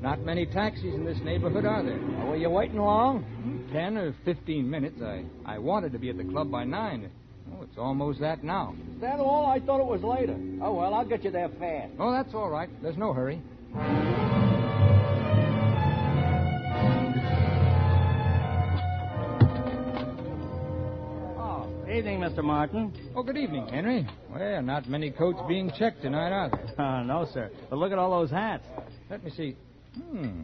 Not 0.02 0.20
many 0.20 0.46
taxis 0.46 0.94
in 0.94 1.04
this 1.04 1.18
neighborhood, 1.24 1.64
are 1.64 1.82
there? 1.82 1.98
Uh, 1.98 2.26
were 2.26 2.36
you 2.36 2.50
waiting 2.50 2.78
long? 2.78 3.24
Ten 3.72 3.96
or 3.96 4.14
fifteen 4.24 4.70
minutes. 4.70 5.00
I, 5.02 5.24
I 5.44 5.58
wanted 5.58 5.92
to 5.92 5.98
be 5.98 6.08
at 6.08 6.16
the 6.16 6.24
club 6.24 6.50
by 6.52 6.64
nine. 6.64 7.10
Oh, 7.52 7.62
it's 7.62 7.76
almost 7.76 8.20
that 8.20 8.44
now. 8.44 8.76
Is 8.94 9.00
that 9.00 9.18
all? 9.18 9.46
I 9.46 9.58
thought 9.58 9.80
it 9.80 9.86
was 9.86 10.02
later. 10.02 10.36
Oh, 10.62 10.74
well, 10.74 10.94
I'll 10.94 11.04
get 11.04 11.24
you 11.24 11.30
there 11.32 11.48
fast. 11.58 11.92
Oh, 11.98 12.12
that's 12.12 12.32
all 12.32 12.48
right. 12.48 12.68
There's 12.80 12.96
no 12.96 13.12
hurry. 13.12 13.42
Mr. 22.28 22.44
Martin. 22.44 22.92
Oh, 23.16 23.22
good 23.22 23.38
evening, 23.38 23.66
Henry. 23.68 24.06
Well, 24.30 24.60
not 24.60 24.86
many 24.86 25.10
coats 25.10 25.38
being 25.48 25.72
checked 25.78 26.02
tonight, 26.02 26.30
are 26.30 26.50
there? 26.50 26.78
Uh, 26.78 27.02
no, 27.04 27.26
sir. 27.32 27.50
But 27.70 27.78
look 27.78 27.90
at 27.90 27.98
all 27.98 28.10
those 28.10 28.30
hats. 28.30 28.66
Let 29.08 29.24
me 29.24 29.30
see. 29.30 29.56
Hmm. 29.96 30.42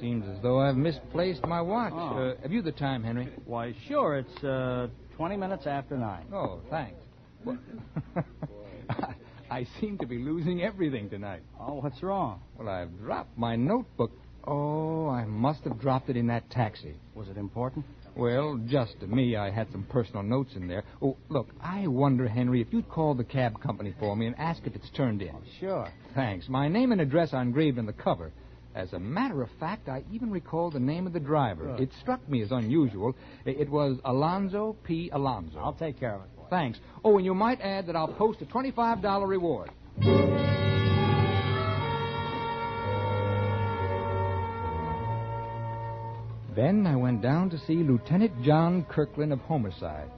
Seems 0.00 0.26
as 0.28 0.42
though 0.42 0.60
I've 0.60 0.76
misplaced 0.76 1.46
my 1.46 1.62
watch. 1.62 1.94
Oh. 1.94 2.34
Uh, 2.36 2.42
have 2.42 2.52
you 2.52 2.60
the 2.60 2.72
time, 2.72 3.02
Henry? 3.02 3.32
Why, 3.46 3.74
sure. 3.86 4.18
It's 4.18 4.44
uh, 4.44 4.88
20 5.16 5.38
minutes 5.38 5.66
after 5.66 5.96
9. 5.96 6.26
Oh, 6.30 6.60
thanks. 6.68 7.00
Well, 7.42 7.56
I 9.50 9.66
seem 9.80 9.96
to 9.98 10.06
be 10.06 10.18
losing 10.18 10.62
everything 10.62 11.08
tonight. 11.08 11.40
Oh, 11.58 11.80
what's 11.80 12.02
wrong? 12.02 12.42
Well, 12.58 12.68
I've 12.68 12.94
dropped 12.98 13.38
my 13.38 13.56
notebook. 13.56 14.12
Oh, 14.44 15.08
I 15.08 15.24
must 15.24 15.62
have 15.64 15.80
dropped 15.80 16.10
it 16.10 16.18
in 16.18 16.26
that 16.26 16.50
taxi. 16.50 16.96
Was 17.14 17.28
it 17.28 17.38
important? 17.38 17.86
Well, 18.18 18.60
just 18.66 18.98
to 19.00 19.06
me, 19.06 19.36
I 19.36 19.50
had 19.50 19.70
some 19.70 19.84
personal 19.84 20.24
notes 20.24 20.50
in 20.56 20.66
there. 20.66 20.82
Oh, 21.00 21.16
look, 21.28 21.50
I 21.62 21.86
wonder, 21.86 22.26
Henry, 22.26 22.60
if 22.60 22.72
you'd 22.72 22.88
call 22.88 23.14
the 23.14 23.22
cab 23.22 23.60
company 23.62 23.94
for 24.00 24.16
me 24.16 24.26
and 24.26 24.36
ask 24.38 24.66
if 24.66 24.74
it's 24.74 24.90
turned 24.90 25.22
in. 25.22 25.36
Sure. 25.60 25.88
Thanks. 26.16 26.48
My 26.48 26.66
name 26.66 26.90
and 26.90 27.00
address 27.00 27.32
are 27.32 27.40
engraved 27.40 27.78
in 27.78 27.86
the 27.86 27.92
cover. 27.92 28.32
As 28.74 28.92
a 28.92 28.98
matter 28.98 29.40
of 29.42 29.48
fact, 29.60 29.88
I 29.88 30.02
even 30.12 30.30
recall 30.30 30.70
the 30.70 30.80
name 30.80 31.06
of 31.06 31.12
the 31.12 31.20
driver. 31.20 31.76
Good. 31.76 31.80
It 31.80 31.90
struck 32.00 32.28
me 32.28 32.42
as 32.42 32.50
unusual. 32.50 33.14
It 33.44 33.70
was 33.70 33.98
Alonzo 34.04 34.76
P. 34.82 35.10
Alonzo. 35.12 35.58
I'll 35.60 35.72
take 35.72 36.00
care 36.00 36.16
of 36.16 36.22
it. 36.22 36.28
Thanks. 36.50 36.80
Oh, 37.04 37.18
and 37.18 37.24
you 37.24 37.34
might 37.34 37.60
add 37.60 37.86
that 37.86 37.94
I'll 37.94 38.12
post 38.12 38.42
a 38.42 38.46
$25 38.46 39.28
reward. 39.28 39.70
Then 46.58 46.88
I 46.88 46.96
went 46.96 47.22
down 47.22 47.50
to 47.50 47.58
see 47.68 47.84
Lieutenant 47.84 48.42
John 48.42 48.84
Kirkland 48.86 49.32
of 49.32 49.38
Homicide. 49.42 50.10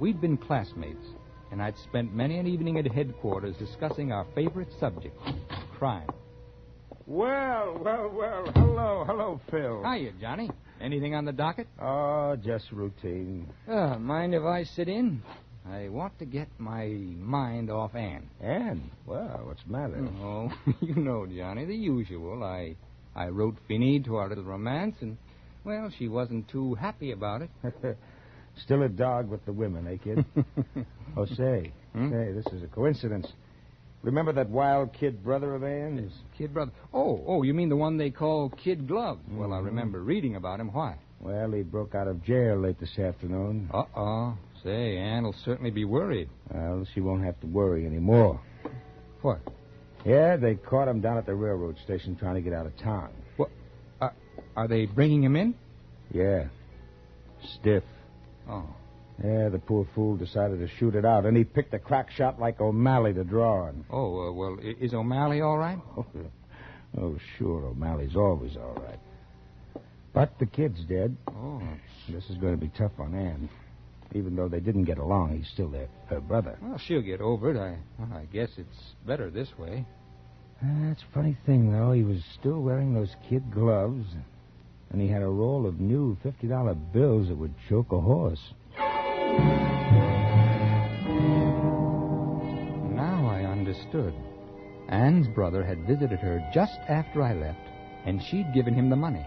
We'd 0.00 0.20
been 0.20 0.36
classmates, 0.36 1.06
and 1.52 1.62
I'd 1.62 1.78
spent 1.78 2.12
many 2.12 2.38
an 2.38 2.48
evening 2.48 2.76
at 2.78 2.90
headquarters 2.90 3.54
discussing 3.56 4.10
our 4.10 4.26
favorite 4.34 4.66
subject, 4.80 5.16
crime. 5.78 6.08
Well, 7.06 7.80
well, 7.84 8.10
well. 8.12 8.50
Hello, 8.52 9.04
hello, 9.06 9.40
Phil. 9.48 9.80
Hiya, 9.84 10.10
Johnny. 10.20 10.50
Anything 10.80 11.14
on 11.14 11.24
the 11.24 11.30
docket? 11.30 11.68
Oh, 11.80 12.34
just 12.34 12.72
routine. 12.72 13.46
Uh, 13.68 13.96
mind 13.96 14.34
if 14.34 14.42
I 14.42 14.64
sit 14.64 14.88
in? 14.88 15.22
I 15.70 15.88
want 15.88 16.18
to 16.18 16.24
get 16.24 16.48
my 16.58 16.88
mind 16.88 17.70
off 17.70 17.94
Anne. 17.94 18.28
Anne? 18.40 18.90
Well, 19.06 19.42
what's 19.44 19.62
the 19.62 19.70
matter? 19.70 20.08
Oh, 20.20 20.52
you 20.80 20.96
know, 20.96 21.26
Johnny, 21.26 21.64
the 21.64 21.76
usual. 21.76 22.42
I 22.42 22.74
I 23.14 23.28
wrote 23.28 23.56
Finny 23.68 24.00
to 24.00 24.16
our 24.16 24.28
little 24.28 24.44
romance, 24.44 24.96
and, 25.00 25.16
well, 25.64 25.90
she 25.98 26.08
wasn't 26.08 26.48
too 26.48 26.74
happy 26.74 27.12
about 27.12 27.42
it. 27.42 27.50
Still 28.64 28.82
a 28.82 28.88
dog 28.88 29.28
with 29.30 29.44
the 29.46 29.52
women, 29.52 29.86
eh, 29.86 29.96
kid? 30.02 30.24
oh, 31.16 31.24
say. 31.26 31.72
Hmm? 31.92 32.10
Say, 32.10 32.32
this 32.32 32.46
is 32.52 32.62
a 32.62 32.66
coincidence. 32.66 33.26
Remember 34.02 34.32
that 34.32 34.48
wild 34.48 34.92
kid 34.92 35.22
brother 35.22 35.54
of 35.54 35.62
Anne's? 35.62 36.12
Kid 36.36 36.52
brother. 36.54 36.72
Oh, 36.92 37.22
oh, 37.26 37.42
you 37.42 37.52
mean 37.54 37.68
the 37.68 37.76
one 37.76 37.96
they 37.98 38.10
call 38.10 38.48
Kid 38.50 38.88
Glove? 38.88 39.18
Well, 39.30 39.52
I 39.52 39.58
Mhm. 39.58 39.66
remember 39.66 40.00
reading 40.02 40.36
about 40.36 40.58
him. 40.58 40.72
Why? 40.72 40.96
Well, 41.20 41.50
he 41.52 41.62
broke 41.62 41.94
out 41.94 42.08
of 42.08 42.22
jail 42.24 42.56
late 42.56 42.78
this 42.80 42.98
afternoon. 42.98 43.68
Uh-oh. 43.72 44.36
Say, 44.64 44.96
Anne 44.96 45.24
will 45.24 45.34
certainly 45.44 45.70
be 45.70 45.84
worried. 45.84 46.28
Well, 46.52 46.86
she 46.94 47.00
won't 47.00 47.24
have 47.24 47.38
to 47.40 47.46
worry 47.46 47.84
anymore. 47.86 48.40
What? 49.20 49.40
Yeah, 50.04 50.36
they 50.36 50.54
caught 50.54 50.88
him 50.88 51.00
down 51.02 51.18
at 51.18 51.26
the 51.26 51.34
railroad 51.34 51.76
station 51.84 52.16
trying 52.16 52.36
to 52.36 52.40
get 52.40 52.54
out 52.54 52.64
of 52.66 52.76
town. 52.78 53.10
Are 54.56 54.68
they 54.68 54.86
bringing 54.86 55.22
him 55.22 55.36
in? 55.36 55.54
Yeah. 56.12 56.46
Stiff. 57.60 57.84
Oh. 58.48 58.68
Yeah, 59.22 59.50
the 59.50 59.58
poor 59.58 59.86
fool 59.94 60.16
decided 60.16 60.60
to 60.60 60.68
shoot 60.78 60.94
it 60.94 61.04
out, 61.04 61.26
and 61.26 61.36
he 61.36 61.44
picked 61.44 61.74
a 61.74 61.78
crack 61.78 62.10
shot 62.10 62.40
like 62.40 62.60
O'Malley 62.60 63.12
to 63.12 63.22
draw 63.22 63.66
on. 63.66 63.84
Oh, 63.90 64.28
uh, 64.28 64.32
well, 64.32 64.58
is 64.62 64.94
O'Malley 64.94 65.40
all 65.40 65.58
right? 65.58 65.78
Oh, 66.98 67.02
oh, 67.02 67.16
sure, 67.38 67.66
O'Malley's 67.66 68.16
always 68.16 68.56
all 68.56 68.74
right. 68.84 68.98
But 70.12 70.36
the 70.40 70.46
kid's 70.46 70.80
dead. 70.88 71.16
Oh. 71.28 71.62
This 72.08 72.24
is 72.30 72.36
going 72.38 72.52
to 72.52 72.60
be 72.60 72.72
tough 72.76 72.90
on 72.98 73.14
Anne. 73.14 73.48
Even 74.12 74.34
though 74.34 74.48
they 74.48 74.58
didn't 74.58 74.84
get 74.84 74.98
along, 74.98 75.36
he's 75.36 75.46
still 75.52 75.68
their, 75.68 75.86
her 76.08 76.20
brother. 76.20 76.58
Well, 76.60 76.78
she'll 76.78 77.00
get 77.00 77.20
over 77.20 77.52
it. 77.52 77.56
I, 77.56 77.78
well, 77.96 78.18
I 78.18 78.24
guess 78.24 78.48
it's 78.56 78.94
better 79.06 79.30
this 79.30 79.48
way. 79.56 79.86
That's 80.60 81.02
a 81.02 81.14
funny 81.14 81.36
thing, 81.46 81.70
though. 81.70 81.92
He 81.92 82.02
was 82.02 82.18
still 82.40 82.60
wearing 82.60 82.92
those 82.92 83.14
kid 83.28 83.52
gloves, 83.52 84.04
and 84.90 85.00
he 85.00 85.08
had 85.08 85.22
a 85.22 85.28
roll 85.28 85.66
of 85.66 85.80
new 85.80 86.16
$50 86.24 86.92
bills 86.92 87.28
that 87.28 87.36
would 87.36 87.54
choke 87.68 87.92
a 87.92 88.00
horse. 88.00 88.40
Now 92.94 93.28
I 93.28 93.44
understood. 93.44 94.14
Anne's 94.88 95.28
brother 95.28 95.62
had 95.64 95.86
visited 95.86 96.18
her 96.18 96.42
just 96.52 96.78
after 96.88 97.22
I 97.22 97.34
left, 97.34 97.60
and 98.04 98.20
she'd 98.22 98.52
given 98.52 98.74
him 98.74 98.90
the 98.90 98.96
money. 98.96 99.24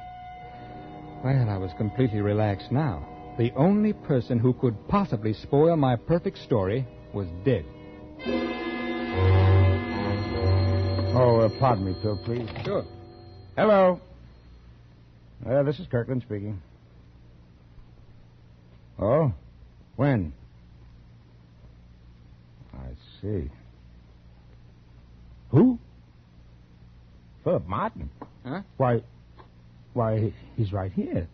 Well, 1.24 1.50
I 1.50 1.58
was 1.58 1.72
completely 1.78 2.20
relaxed 2.20 2.72
now. 2.72 3.08
The 3.38 3.54
only 3.56 3.94
person 3.94 4.38
who 4.38 4.54
could 4.54 4.76
possibly 4.90 5.34
spoil 5.34 5.78
my 5.78 5.96
perfect 5.96 6.38
story 6.40 6.86
was 7.14 7.28
dead. 7.46 7.66
Oh, 11.16 11.40
uh, 11.40 11.50
pardon 11.60 11.86
me, 11.86 11.96
Phil, 12.02 12.18
please. 12.26 12.50
Sure. 12.66 12.84
Hello. 13.56 14.02
Uh, 15.48 15.64
this 15.64 15.80
is 15.80 15.88
Kirkland 15.88 16.22
speaking. 16.22 16.62
Oh? 19.00 19.34
When? 19.96 20.34
I 22.74 22.88
see. 23.22 23.50
Who? 25.50 25.78
Philip 27.44 27.68
Martin. 27.68 28.10
Huh? 28.46 28.62
Why, 28.78 29.02
why, 29.94 30.34
he's 30.56 30.72
right 30.72 30.92
here. 30.92 31.28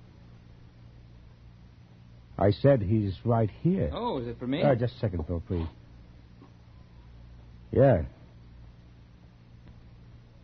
I 2.38 2.52
said 2.52 2.82
he's 2.82 3.14
right 3.26 3.50
here. 3.62 3.92
Oh, 3.94 4.20
is 4.20 4.28
it 4.28 4.40
for 4.40 4.48
me? 4.48 4.64
Uh, 4.64 4.74
just 4.74 4.96
a 4.96 5.00
second, 5.00 5.28
Phil, 5.28 5.44
please. 5.48 5.68
Yeah. 7.72 8.04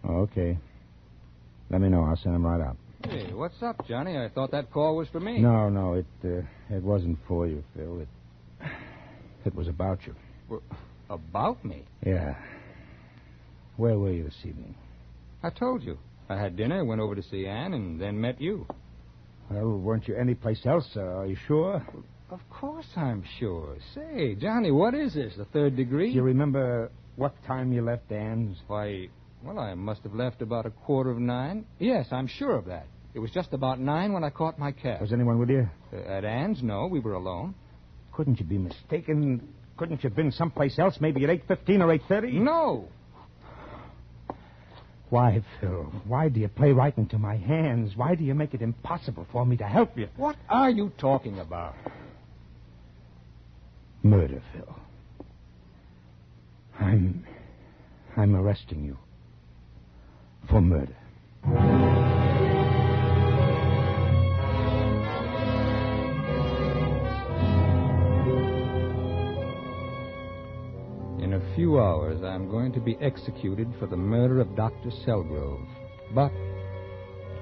Oh, 0.04 0.18
okay. 0.22 0.58
Let 1.70 1.82
me 1.82 1.90
know. 1.90 2.04
I'll 2.04 2.18
send 2.18 2.36
him 2.36 2.46
right 2.46 2.62
out. 2.62 2.78
Hey, 3.04 3.32
what's 3.34 3.62
up, 3.62 3.88
Johnny? 3.88 4.18
I 4.18 4.30
thought 4.30 4.52
that 4.52 4.72
call 4.72 4.96
was 4.96 5.08
for 5.10 5.20
me. 5.20 5.40
No, 5.40 5.70
no, 5.70 5.94
it 5.94 6.06
uh, 6.24 6.76
it 6.76 6.84
wasn't 6.84 7.20
for 7.28 7.48
you, 7.48 7.64
Phil. 7.76 8.02
It 8.02 8.08
it 9.46 9.54
was 9.56 9.68
about 9.68 10.00
you. 10.08 10.16
Well, 10.50 10.64
about 11.10 11.64
me? 11.64 11.86
Yeah. 12.06 12.36
Where 13.78 13.98
were 14.00 14.12
you 14.12 14.24
this 14.24 14.38
evening? 14.44 14.76
I 15.44 15.50
told 15.50 15.84
you. 15.84 15.98
I 16.30 16.38
had 16.38 16.56
dinner, 16.58 16.84
went 16.84 17.02
over 17.02 17.14
to 17.14 17.22
see 17.22 17.46
Anne, 17.46 17.74
and 17.74 18.02
then 18.02 18.20
met 18.20 18.42
you. 18.42 18.66
Well, 19.52 19.78
weren't 19.78 20.08
you 20.08 20.16
anyplace 20.16 20.66
else? 20.66 20.88
Uh, 20.96 21.02
are 21.02 21.26
you 21.28 21.38
sure? 21.48 21.86
Of 22.32 22.40
course 22.50 22.88
I'm 22.96 23.24
sure. 23.40 23.78
Say, 23.94 24.34
Johnny, 24.36 24.72
what 24.72 24.96
is 24.96 25.14
this? 25.14 25.34
The 25.38 25.46
third 25.46 25.76
degree? 25.76 26.10
Do 26.10 26.16
you 26.16 26.24
remember 26.24 26.90
what 27.16 27.36
time 27.46 27.72
you 27.72 27.84
left 27.84 28.12
Anne's? 28.12 28.58
Why, 28.66 29.10
well, 29.44 29.60
I 29.60 29.74
must 29.74 30.04
have 30.04 30.14
left 30.14 30.42
about 30.42 30.66
a 30.66 30.72
quarter 30.72 31.12
of 31.12 31.20
nine. 31.20 31.66
Yes, 31.80 32.08
I'm 32.12 32.28
sure 32.28 32.56
of 32.56 32.66
that. 32.66 32.88
It 33.14 33.20
was 33.20 33.32
just 33.32 33.54
about 33.54 33.80
nine 33.80 34.12
when 34.14 34.24
I 34.24 34.30
caught 34.30 34.60
my 34.60 34.72
cab. 34.72 35.02
Was 35.02 35.14
anyone 35.14 35.40
with 35.40 35.50
you? 35.50 35.70
Uh, 35.94 35.98
at 35.98 36.26
Anne's, 36.26 36.62
no. 36.62 36.88
We 36.88 37.00
were 37.00 37.14
alone. 37.14 37.56
Couldn't 38.12 38.40
you 38.40 38.46
be 38.46 38.58
mistaken? 38.58 39.48
Couldn't 39.78 40.04
you 40.04 40.10
have 40.10 40.16
been 40.16 40.32
someplace 40.32 40.78
else, 40.80 40.98
maybe 41.00 41.24
at 41.24 41.30
8.15 41.48 41.82
or 41.82 41.98
8.30? 42.22 42.34
No. 42.34 42.88
Why, 45.10 45.44
Phil? 45.62 45.92
Why 46.08 46.30
do 46.30 46.40
you 46.40 46.48
play 46.48 46.72
right 46.72 46.98
into 46.98 47.18
my 47.18 47.38
hands? 47.38 47.96
Why 47.96 48.16
do 48.16 48.24
you 48.24 48.34
make 48.34 48.54
it 48.54 48.62
impossible 48.62 49.28
for 49.32 49.46
me 49.46 49.56
to 49.58 49.64
help 49.66 49.98
you? 49.98 50.10
What 50.18 50.36
are 50.50 50.70
you 50.70 50.92
talking 50.98 51.40
about? 51.40 51.76
Murder, 54.04 54.42
Phil. 54.54 54.76
I'm. 56.80 57.26
I'm 58.18 58.36
arresting 58.36 58.84
you. 58.84 58.98
For 60.50 60.62
murder. 60.62 60.96
In 71.20 71.34
a 71.34 71.56
few 71.56 71.80
hours, 71.80 72.24
I'm 72.24 72.50
going 72.50 72.72
to 72.74 72.80
be 72.80 72.98
executed 73.02 73.74
for 73.80 73.88
the 73.88 73.98
murder 73.98 74.40
of 74.40 74.56
Dr. 74.56 74.90
Selgrove. 75.06 75.68
But 76.14 76.32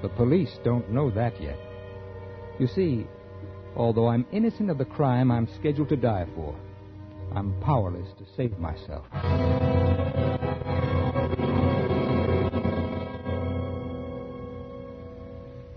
the 0.02 0.08
police 0.08 0.58
don't 0.64 0.90
know 0.90 1.10
that 1.10 1.40
yet. 1.40 1.58
You 2.58 2.66
see, 2.66 3.06
although 3.76 4.08
I'm 4.08 4.26
innocent 4.32 4.70
of 4.70 4.78
the 4.78 4.84
crime 4.84 5.30
I'm 5.30 5.48
scheduled 5.58 5.90
to 5.90 5.96
die 5.96 6.26
for, 6.34 6.54
I'm 7.34 7.54
powerless 7.60 8.08
to 8.18 8.24
save 8.36 8.58
myself. 8.58 9.06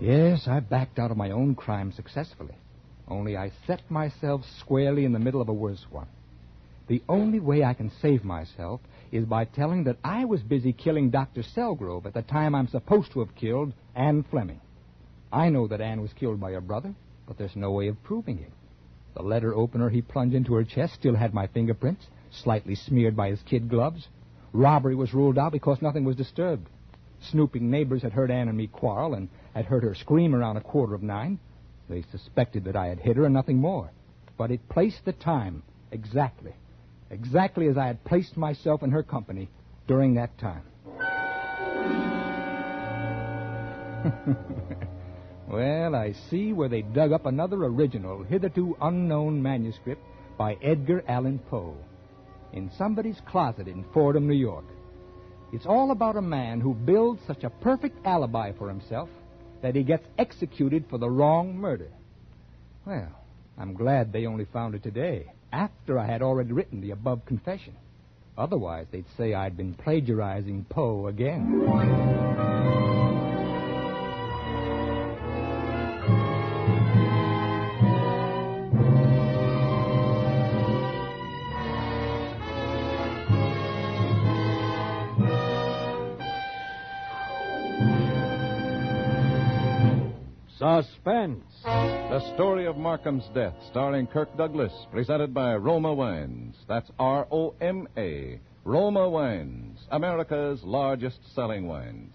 Yes, 0.08 0.48
I 0.48 0.60
backed 0.60 0.98
out 0.98 1.10
of 1.10 1.18
my 1.18 1.32
own 1.32 1.54
crime 1.54 1.92
successfully. 1.92 2.54
Only 3.08 3.36
I 3.36 3.52
set 3.66 3.90
myself 3.90 4.42
squarely 4.58 5.04
in 5.04 5.12
the 5.12 5.18
middle 5.18 5.42
of 5.42 5.50
a 5.50 5.52
worse 5.52 5.84
one. 5.90 6.06
The 6.86 7.02
only 7.10 7.40
way 7.40 7.62
I 7.62 7.74
can 7.74 7.92
save 8.00 8.24
myself 8.24 8.80
is 9.12 9.26
by 9.26 9.44
telling 9.44 9.84
that 9.84 9.98
I 10.02 10.24
was 10.24 10.40
busy 10.40 10.72
killing 10.72 11.10
Dr. 11.10 11.42
Selgrove 11.42 12.06
at 12.06 12.14
the 12.14 12.22
time 12.22 12.54
I'm 12.54 12.68
supposed 12.68 13.12
to 13.12 13.20
have 13.20 13.34
killed 13.34 13.74
Anne 13.94 14.22
Fleming. 14.22 14.62
I 15.30 15.50
know 15.50 15.66
that 15.66 15.82
Anne 15.82 16.00
was 16.00 16.14
killed 16.14 16.40
by 16.40 16.52
her 16.52 16.62
brother, 16.62 16.94
but 17.26 17.36
there's 17.36 17.54
no 17.54 17.72
way 17.72 17.88
of 17.88 18.02
proving 18.02 18.38
it. 18.38 18.52
The 19.14 19.22
letter 19.22 19.54
opener 19.54 19.90
he 19.90 20.00
plunged 20.00 20.34
into 20.34 20.54
her 20.54 20.64
chest 20.64 20.94
still 20.94 21.16
had 21.16 21.34
my 21.34 21.48
fingerprints, 21.48 22.06
slightly 22.30 22.76
smeared 22.76 23.14
by 23.14 23.28
his 23.28 23.42
kid 23.42 23.68
gloves. 23.68 24.08
Robbery 24.54 24.94
was 24.94 25.12
ruled 25.12 25.36
out 25.36 25.52
because 25.52 25.82
nothing 25.82 26.04
was 26.04 26.16
disturbed. 26.16 26.66
Snooping 27.20 27.70
neighbors 27.70 28.02
had 28.02 28.12
heard 28.12 28.30
Anne 28.30 28.48
and 28.48 28.56
me 28.56 28.68
quarrel 28.68 29.12
and 29.12 29.28
had 29.58 29.66
heard 29.66 29.82
her 29.82 29.94
scream 29.94 30.34
around 30.34 30.56
a 30.56 30.62
quarter 30.62 30.94
of 30.94 31.02
nine. 31.02 31.38
They 31.88 32.02
suspected 32.10 32.64
that 32.64 32.76
I 32.76 32.86
had 32.86 32.98
hit 32.98 33.16
her 33.16 33.24
and 33.24 33.34
nothing 33.34 33.58
more. 33.58 33.90
But 34.36 34.50
it 34.50 34.68
placed 34.68 35.04
the 35.04 35.12
time 35.12 35.62
exactly, 35.90 36.54
exactly 37.10 37.68
as 37.68 37.76
I 37.76 37.86
had 37.86 38.02
placed 38.04 38.36
myself 38.36 38.82
in 38.82 38.90
her 38.90 39.02
company 39.02 39.48
during 39.86 40.14
that 40.14 40.36
time. 40.38 40.62
well, 45.48 45.94
I 45.94 46.14
see 46.30 46.52
where 46.52 46.68
they 46.68 46.82
dug 46.82 47.12
up 47.12 47.26
another 47.26 47.64
original, 47.64 48.22
hitherto 48.22 48.76
unknown 48.80 49.42
manuscript 49.42 50.02
by 50.36 50.56
Edgar 50.62 51.02
Allan 51.08 51.40
Poe 51.50 51.76
in 52.52 52.70
somebody's 52.78 53.20
closet 53.26 53.66
in 53.68 53.84
Fordham, 53.92 54.26
New 54.28 54.34
York. 54.34 54.64
It's 55.52 55.66
all 55.66 55.90
about 55.90 56.16
a 56.16 56.22
man 56.22 56.60
who 56.60 56.74
builds 56.74 57.20
such 57.26 57.44
a 57.44 57.50
perfect 57.50 58.06
alibi 58.06 58.52
for 58.52 58.68
himself 58.68 59.08
that 59.62 59.74
he 59.74 59.82
gets 59.82 60.06
executed 60.18 60.84
for 60.88 60.98
the 60.98 61.10
wrong 61.10 61.56
murder. 61.56 61.90
Well, 62.86 63.10
I'm 63.58 63.74
glad 63.74 64.12
they 64.12 64.26
only 64.26 64.44
found 64.46 64.74
it 64.74 64.82
today, 64.82 65.32
after 65.52 65.98
I 65.98 66.06
had 66.06 66.22
already 66.22 66.52
written 66.52 66.80
the 66.80 66.92
above 66.92 67.24
confession. 67.26 67.74
Otherwise, 68.36 68.86
they'd 68.90 69.04
say 69.16 69.34
I'd 69.34 69.56
been 69.56 69.74
plagiarizing 69.74 70.64
Poe 70.70 71.08
again. 71.08 72.97
Suspense. 90.82 91.42
The 91.64 92.34
story 92.34 92.66
of 92.66 92.76
Markham's 92.76 93.28
death, 93.34 93.54
starring 93.68 94.06
Kirk 94.06 94.36
Douglas, 94.36 94.72
presented 94.92 95.34
by 95.34 95.56
Roma 95.56 95.92
Wines. 95.92 96.54
That's 96.68 96.88
R 97.00 97.26
O 97.32 97.54
M 97.60 97.88
A. 97.96 98.38
Roma 98.62 99.08
Wines, 99.08 99.80
America's 99.90 100.62
largest 100.62 101.18
selling 101.34 101.66
wines. 101.66 102.14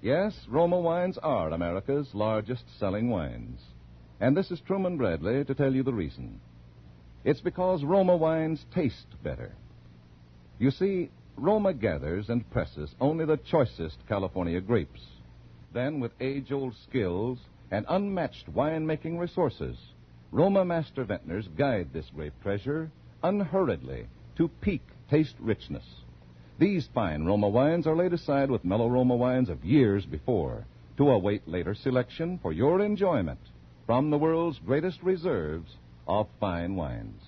Yes, 0.00 0.32
Roma 0.48 0.78
Wines 0.78 1.18
are 1.24 1.50
America's 1.50 2.06
largest 2.14 2.62
selling 2.78 3.10
wines. 3.10 3.60
And 4.20 4.36
this 4.36 4.52
is 4.52 4.60
Truman 4.60 4.96
Bradley 4.96 5.44
to 5.44 5.54
tell 5.56 5.74
you 5.74 5.82
the 5.82 5.92
reason. 5.92 6.38
It's 7.24 7.40
because 7.40 7.82
Roma 7.82 8.16
wines 8.16 8.64
taste 8.72 9.08
better. 9.24 9.56
You 10.60 10.70
see, 10.70 11.10
Roma 11.36 11.74
gathers 11.74 12.28
and 12.28 12.48
presses 12.52 12.94
only 13.00 13.24
the 13.24 13.38
choicest 13.38 13.96
California 14.08 14.60
grapes. 14.60 15.00
Then, 15.74 15.98
with 15.98 16.12
age 16.20 16.52
old 16.52 16.76
skills 16.76 17.40
and 17.72 17.84
unmatched 17.88 18.54
winemaking 18.54 19.18
resources, 19.18 19.76
Roma 20.30 20.64
master 20.64 21.02
vintners 21.02 21.48
guide 21.48 21.88
this 21.92 22.08
grape 22.14 22.40
treasure 22.42 22.92
unhurriedly 23.24 24.06
to 24.36 24.46
peak 24.60 24.82
taste 25.10 25.34
richness. 25.40 25.84
These 26.60 26.88
fine 26.94 27.24
Roma 27.24 27.48
wines 27.48 27.88
are 27.88 27.96
laid 27.96 28.12
aside 28.12 28.52
with 28.52 28.64
mellow 28.64 28.88
Roma 28.88 29.16
wines 29.16 29.48
of 29.48 29.64
years 29.64 30.06
before 30.06 30.64
to 30.96 31.10
await 31.10 31.48
later 31.48 31.74
selection 31.74 32.38
for 32.38 32.52
your 32.52 32.80
enjoyment 32.80 33.40
from 33.84 34.10
the 34.10 34.18
world's 34.18 34.60
greatest 34.60 35.02
reserves 35.02 35.76
of 36.06 36.28
fine 36.38 36.76
wines. 36.76 37.20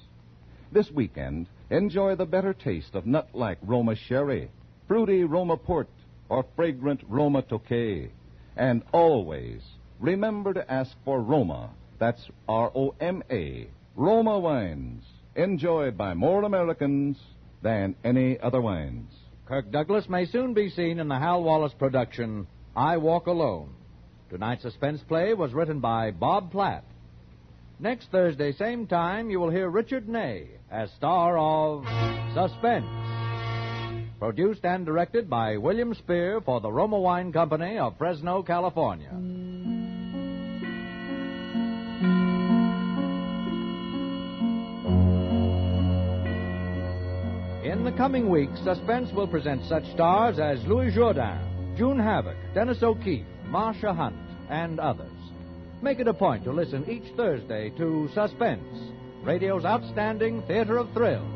This 0.71 0.89
weekend, 0.93 1.49
enjoy 1.69 2.15
the 2.15 2.27
better 2.27 2.55
taste 2.55 2.95
of 2.95 3.07
nut 3.07 3.29
like 3.33 3.59
Roma 3.63 3.97
Sherry, 3.97 4.51
fruity 4.87 5.25
Roma 5.25 5.57
Port, 5.57 5.89
or 6.29 6.45
fragrant 6.55 7.01
Roma 7.09 7.43
Tokay. 7.43 8.11
And 8.57 8.83
always 8.93 9.61
remember 10.01 10.55
to 10.55 10.71
ask 10.71 10.93
for 11.05 11.21
Roma. 11.21 11.71
That's 11.99 12.23
R 12.49 12.71
O 12.75 12.95
M 13.01 13.23
A. 13.31 13.69
Roma 13.95 14.39
wines, 14.39 15.05
enjoyed 15.35 15.97
by 15.97 16.15
more 16.15 16.43
Americans 16.43 17.19
than 17.63 17.97
any 18.05 18.39
other 18.39 18.61
wines. 18.61 19.11
Kirk 19.47 19.71
Douglas 19.71 20.09
may 20.09 20.27
soon 20.27 20.55
be 20.55 20.69
seen 20.69 20.99
in 20.99 21.09
the 21.09 21.19
Hal 21.19 21.43
Wallis 21.43 21.73
production, 21.73 22.47
I 22.75 22.99
Walk 22.99 23.27
Alone. 23.27 23.73
Tonight's 24.29 24.63
suspense 24.63 25.01
play 25.07 25.33
was 25.35 25.55
written 25.55 25.81
by 25.81 26.11
Bob 26.11 26.51
Platt. 26.51 26.85
Next 27.79 28.11
Thursday, 28.11 28.53
same 28.53 28.87
time, 28.87 29.31
you 29.31 29.39
will 29.39 29.51
hear 29.51 29.69
Richard 29.69 30.09
Ney 30.09 30.49
as 30.71 30.91
star 30.93 31.39
of 31.39 31.85
Suspense. 32.35 33.16
Produced 34.19 34.65
and 34.65 34.87
directed 34.87 35.29
by 35.29 35.59
William 35.59 35.93
Spier 35.93 36.41
for 36.41 36.63
the 36.63 36.73
Roma 36.73 36.99
Wine 36.99 37.33
Company 37.35 37.77
of 37.77 37.99
Fresno, 37.99 38.43
California. 38.43 39.11
In 47.63 47.85
the 47.85 47.93
coming 47.99 48.31
weeks, 48.31 48.59
Suspense 48.65 49.13
will 49.13 49.29
present 49.29 49.63
such 49.67 49.85
stars 49.93 50.39
as 50.39 50.65
Louis 50.65 50.93
Jourdan, 50.93 51.77
June 51.77 51.99
Havoc, 51.99 52.37
Dennis 52.55 52.83
O'Keefe, 52.83 53.27
Marsha 53.49 53.95
Hunt, 53.95 54.17
and 54.49 54.81
others. 54.81 55.13
Make 55.83 55.99
it 56.01 56.09
a 56.09 56.15
point 56.15 56.43
to 56.45 56.53
listen 56.53 56.89
each 56.89 57.15
Thursday 57.19 57.69
to 57.77 58.09
Suspense, 58.15 58.65
radio's 59.23 59.67
outstanding 59.67 60.43
theater 60.47 60.79
of 60.79 60.91
thrills. 60.95 61.36